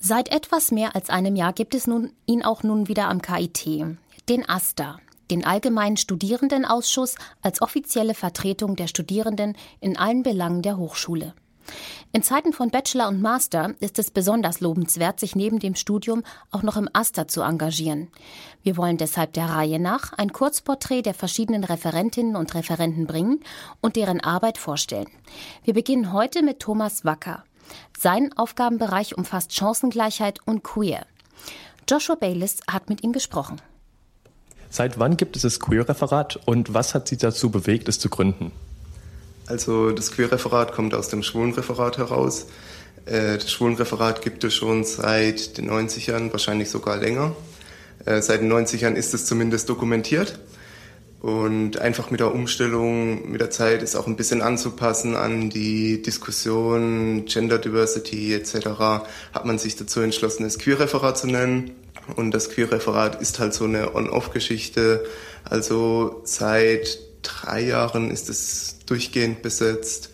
Seit 0.06 0.34
etwas 0.34 0.72
mehr 0.74 0.98
als 0.98 1.10
einem 1.10 1.38
Jahr 1.38 1.54
gibt 1.54 1.74
es 1.74 1.88
nun, 1.88 2.12
ihn 2.26 2.44
auch 2.44 2.62
nun 2.62 2.90
wieder 2.90 3.08
am 3.08 3.22
KIT, 3.22 3.86
den 4.28 4.50
AStA, 4.50 4.98
den 5.32 5.46
Allgemeinen 5.46 5.96
Studierendenausschuss 5.96 7.16
als 7.42 7.62
offizielle 7.62 8.14
Vertretung 8.14 8.76
der 8.76 8.88
Studierenden 8.88 9.56
in 9.80 9.98
allen 9.98 10.22
Belangen 10.22 10.62
der 10.62 10.76
Hochschule. 10.76 11.34
In 12.12 12.22
Zeiten 12.22 12.52
von 12.52 12.70
Bachelor 12.70 13.08
und 13.08 13.22
Master 13.22 13.76
ist 13.80 13.98
es 13.98 14.12
besonders 14.12 14.60
lobenswert, 14.60 15.22
sich 15.22 15.38
neben 15.38 15.60
dem 15.60 15.74
Studium 15.74 16.24
auch 16.52 16.64
noch 16.64 16.76
im 16.76 16.90
AStA 16.92 17.30
zu 17.30 17.40
engagieren. 17.40 18.10
Wir 18.62 18.76
wollen 18.76 18.98
deshalb 18.98 19.32
der 19.32 19.46
Reihe 19.46 19.80
nach 19.80 20.12
ein 20.12 20.34
Kurzporträt 20.34 21.04
der 21.04 21.14
verschiedenen 21.14 21.64
Referentinnen 21.64 22.36
und 22.36 22.54
Referenten 22.56 23.08
bringen 23.08 23.40
und 23.80 23.96
deren 23.96 24.20
Arbeit 24.20 24.58
vorstellen. 24.58 25.08
Wir 25.64 25.74
beginnen 25.74 26.12
heute 26.12 26.44
mit 26.44 26.60
Thomas 26.60 27.06
Wacker. 27.06 27.46
Sein 27.98 28.32
Aufgabenbereich 28.36 29.18
umfasst 29.18 29.54
Chancengleichheit 29.56 30.40
und 30.46 30.64
Queer. 30.64 31.06
Joshua 31.90 32.16
Bayliss 32.16 32.60
hat 32.70 32.90
mit 32.90 33.04
ihm 33.04 33.14
gesprochen. 33.14 33.62
Seit 34.70 34.98
wann 34.98 35.18
gibt 35.18 35.36
es 35.36 35.44
das 35.44 35.60
Queer-Referat 35.60 36.40
und 36.46 36.74
was 36.74 36.96
hat 36.96 37.08
Sie 37.08 37.18
dazu 37.18 37.52
bewegt, 37.52 37.88
es 37.88 38.00
zu 38.00 38.10
gründen? 38.10 38.52
Also 39.46 39.92
das 39.92 40.12
Queer-Referat 40.12 40.72
kommt 40.72 40.94
aus 40.94 41.10
dem 41.10 41.22
Schwulenreferat 41.22 41.98
heraus. 41.98 42.48
Äh, 43.06 43.38
das 43.38 43.52
Schwulenreferat 43.52 44.22
gibt 44.22 44.44
es 44.44 44.54
schon 44.56 44.84
seit 44.84 45.58
den 45.58 45.70
90ern, 45.70 46.32
wahrscheinlich 46.32 46.70
sogar 46.70 46.98
länger. 46.98 47.36
Äh, 48.06 48.22
seit 48.22 48.42
den 48.42 48.52
90ern 48.52 48.94
ist 48.94 49.14
es 49.14 49.26
zumindest 49.26 49.70
dokumentiert. 49.70 50.40
Und 51.24 51.80
einfach 51.80 52.12
mit 52.12 52.20
der 52.20 52.36
Umstellung, 52.36 53.32
mit 53.32 53.40
der 53.40 53.50
Zeit 53.50 53.82
ist 53.82 53.96
auch 53.96 54.08
ein 54.08 54.18
bisschen 54.18 54.42
anzupassen 54.42 55.16
an 55.16 55.50
die 55.50 56.02
Diskussion 56.02 57.24
Gender 57.24 57.60
Diversity 57.60 58.34
etc. 58.34 58.68
hat 59.32 59.46
man 59.46 59.58
sich 59.58 59.78
dazu 59.78 60.02
entschlossen, 60.02 60.44
es 60.44 60.60
Queer-Referat 60.60 61.18
zu 61.18 61.28
nennen. 61.28 61.72
Und 62.18 62.32
das 62.32 62.50
Queer-Referat 62.50 63.22
ist 63.22 63.40
halt 63.40 63.54
so 63.54 63.64
eine 63.64 63.96
On-Off-Geschichte. 63.96 65.06
Also 65.46 66.20
seit 66.26 67.00
drei 67.22 67.62
Jahren 67.62 68.12
ist 68.12 68.28
es 68.28 68.80
durchgehend 68.86 69.42
besetzt. 69.44 70.10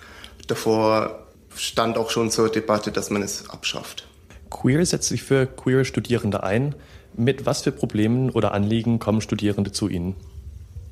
Davor 0.46 1.26
stand 1.56 1.98
auch 1.98 2.12
schon 2.12 2.30
zur 2.30 2.50
Debatte, 2.50 2.92
dass 2.92 3.10
man 3.10 3.24
es 3.24 3.50
abschafft. 3.50 4.08
Queer 4.52 4.86
setzt 4.86 5.10
sich 5.10 5.24
für 5.24 5.48
queere 5.48 5.86
Studierende 5.86 6.44
ein. 6.44 6.76
Mit 7.16 7.48
was 7.48 7.64
für 7.64 7.72
Problemen 7.72 8.30
oder 8.30 8.52
Anliegen 8.52 9.00
kommen 9.00 9.22
Studierende 9.22 9.72
zu 9.72 9.90
Ihnen? 9.90 10.16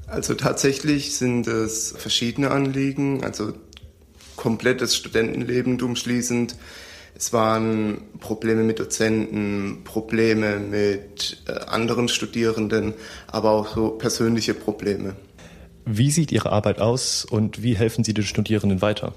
Also 0.07 0.33
tatsächlich 0.35 1.15
sind 1.17 1.47
es 1.47 1.93
verschiedene 1.97 2.51
Anliegen, 2.51 3.23
also 3.23 3.53
komplettes 4.37 4.95
Studentenleben 4.95 5.81
umschließend. 5.81 6.55
Es 7.15 7.33
waren 7.33 8.01
Probleme 8.19 8.63
mit 8.63 8.79
Dozenten, 8.79 9.83
Probleme 9.83 10.59
mit 10.59 11.43
äh, 11.47 11.51
anderen 11.65 12.07
Studierenden, 12.07 12.93
aber 13.27 13.51
auch 13.51 13.75
so 13.75 13.89
persönliche 13.89 14.53
Probleme. 14.53 15.15
Wie 15.85 16.11
sieht 16.11 16.31
Ihre 16.31 16.51
Arbeit 16.51 16.79
aus 16.79 17.25
und 17.25 17.63
wie 17.63 17.75
helfen 17.75 18.03
Sie 18.03 18.13
den 18.13 18.23
Studierenden 18.23 18.81
weiter? 18.81 19.13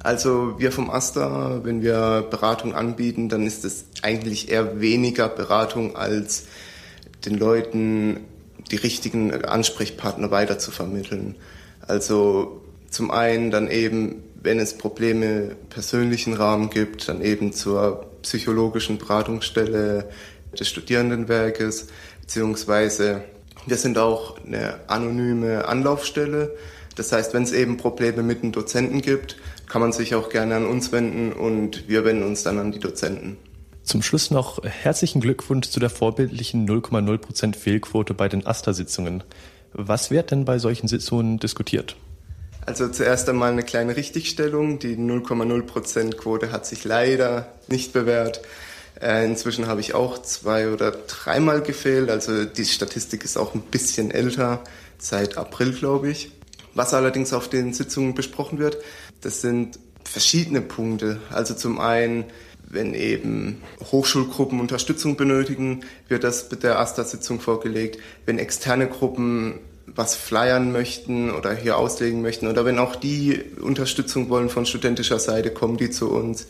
Also 0.00 0.54
wir 0.58 0.70
vom 0.70 0.90
AStA, 0.90 1.64
wenn 1.64 1.82
wir 1.82 2.26
Beratung 2.30 2.74
anbieten, 2.74 3.28
dann 3.28 3.46
ist 3.46 3.64
es 3.64 3.86
eigentlich 4.02 4.50
eher 4.50 4.80
weniger 4.80 5.28
Beratung 5.28 5.96
als 5.96 6.46
den 7.24 7.38
Leuten 7.38 8.20
die 8.70 8.76
richtigen 8.76 9.44
Ansprechpartner 9.44 10.30
weiter 10.30 10.58
zu 10.58 10.70
vermitteln. 10.70 11.36
Also 11.86 12.62
zum 12.90 13.10
einen 13.10 13.50
dann 13.50 13.70
eben, 13.70 14.24
wenn 14.42 14.58
es 14.58 14.76
Probleme 14.78 15.56
persönlichen 15.70 16.34
Rahmen 16.34 16.70
gibt, 16.70 17.08
dann 17.08 17.22
eben 17.22 17.52
zur 17.52 18.06
psychologischen 18.22 18.98
Beratungsstelle 18.98 20.08
des 20.58 20.68
Studierendenwerkes, 20.68 21.88
beziehungsweise 22.20 23.22
wir 23.66 23.76
sind 23.76 23.98
auch 23.98 24.38
eine 24.44 24.80
anonyme 24.86 25.66
Anlaufstelle. 25.66 26.56
Das 26.94 27.12
heißt, 27.12 27.34
wenn 27.34 27.42
es 27.42 27.52
eben 27.52 27.76
Probleme 27.76 28.22
mit 28.22 28.42
den 28.42 28.52
Dozenten 28.52 29.02
gibt, 29.02 29.36
kann 29.68 29.80
man 29.80 29.92
sich 29.92 30.14
auch 30.14 30.28
gerne 30.28 30.56
an 30.56 30.66
uns 30.66 30.92
wenden 30.92 31.32
und 31.32 31.88
wir 31.88 32.04
wenden 32.04 32.24
uns 32.24 32.42
dann 32.42 32.58
an 32.58 32.72
die 32.72 32.78
Dozenten. 32.78 33.36
Zum 33.86 34.02
Schluss 34.02 34.32
noch 34.32 34.64
herzlichen 34.64 35.20
Glückwunsch 35.20 35.68
zu 35.68 35.78
der 35.78 35.90
vorbildlichen 35.90 36.68
0,0% 36.68 37.54
Fehlquote 37.54 38.14
bei 38.14 38.28
den 38.28 38.44
AStA-Sitzungen. 38.44 39.22
Was 39.74 40.10
wird 40.10 40.32
denn 40.32 40.44
bei 40.44 40.58
solchen 40.58 40.88
Sitzungen 40.88 41.38
diskutiert? 41.38 41.94
Also 42.66 42.88
zuerst 42.88 43.28
einmal 43.28 43.52
eine 43.52 43.62
kleine 43.62 43.94
Richtigstellung. 43.94 44.80
Die 44.80 44.96
0,0% 44.96 46.16
Quote 46.16 46.50
hat 46.50 46.66
sich 46.66 46.82
leider 46.82 47.46
nicht 47.68 47.92
bewährt. 47.92 48.40
Äh, 49.00 49.24
inzwischen 49.24 49.68
habe 49.68 49.80
ich 49.80 49.94
auch 49.94 50.20
zwei 50.20 50.72
oder 50.72 50.90
dreimal 50.90 51.62
gefehlt. 51.62 52.10
Also 52.10 52.44
die 52.44 52.64
Statistik 52.64 53.22
ist 53.22 53.36
auch 53.36 53.54
ein 53.54 53.60
bisschen 53.60 54.10
älter, 54.10 54.64
seit 54.98 55.38
April, 55.38 55.72
glaube 55.72 56.10
ich. 56.10 56.32
Was 56.74 56.92
allerdings 56.92 57.32
auf 57.32 57.48
den 57.48 57.72
Sitzungen 57.72 58.14
besprochen 58.14 58.58
wird, 58.58 58.78
das 59.20 59.42
sind 59.42 59.78
verschiedene 60.02 60.60
Punkte. 60.60 61.20
Also 61.30 61.54
zum 61.54 61.78
einen 61.78 62.24
wenn 62.68 62.94
eben 62.94 63.62
Hochschulgruppen 63.92 64.60
Unterstützung 64.60 65.16
benötigen, 65.16 65.80
wird 66.08 66.24
das 66.24 66.50
mit 66.50 66.62
der 66.62 66.78
AStA-Sitzung 66.78 67.40
vorgelegt. 67.40 67.98
Wenn 68.24 68.38
externe 68.38 68.88
Gruppen 68.88 69.60
was 69.86 70.16
flyern 70.16 70.72
möchten 70.72 71.30
oder 71.30 71.54
hier 71.54 71.78
auslegen 71.78 72.20
möchten 72.20 72.48
oder 72.48 72.64
wenn 72.64 72.78
auch 72.78 72.96
die 72.96 73.40
Unterstützung 73.60 74.28
wollen 74.28 74.48
von 74.48 74.66
studentischer 74.66 75.18
Seite, 75.18 75.50
kommen 75.50 75.76
die 75.76 75.90
zu 75.90 76.10
uns. 76.10 76.48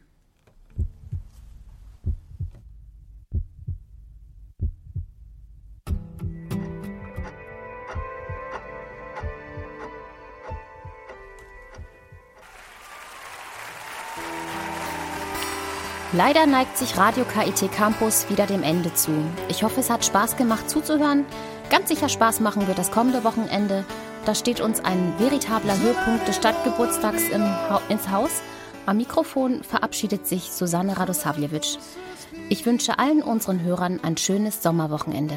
Leider 16.17 16.47
neigt 16.47 16.79
sich 16.79 16.97
Radio 16.97 17.25
KIT 17.25 17.73
Campus 17.73 18.31
wieder 18.31 18.47
dem 18.47 18.63
Ende 18.63 18.95
zu. 18.95 19.11
Ich 19.49 19.65
hoffe, 19.65 19.81
es 19.81 19.91
hat 19.91 20.05
Spaß 20.05 20.37
gemacht 20.37 20.71
zuzuhören. 20.71 21.27
Ganz 21.71 21.89
sicher 21.89 22.09
Spaß 22.09 22.39
machen 22.39 22.69
wird 22.69 22.79
das 22.79 22.93
kommende 22.93 23.25
Wochenende. 23.25 23.85
Da 24.25 24.37
steht 24.37 24.61
uns 24.61 24.79
ein 24.85 25.15
veritabler 25.19 25.77
Höhepunkt 25.77 26.29
des 26.29 26.37
Stadtgeburtstags 26.37 27.29
im 27.31 27.43
ha 27.43 27.81
ins 27.89 28.11
Haus. 28.11 28.31
Am 28.87 28.99
Mikrofon 28.99 29.65
verabschiedet 29.65 30.29
sich 30.29 30.53
Susanne 30.53 30.97
Radosavljevic. 30.97 31.79
Ich 32.49 32.65
wünsche 32.65 33.01
allen 33.01 33.21
unseren 33.21 33.63
Hörern 33.63 33.99
ein 34.05 34.17
schönes 34.17 34.63
Sommerwochenende. 34.63 35.37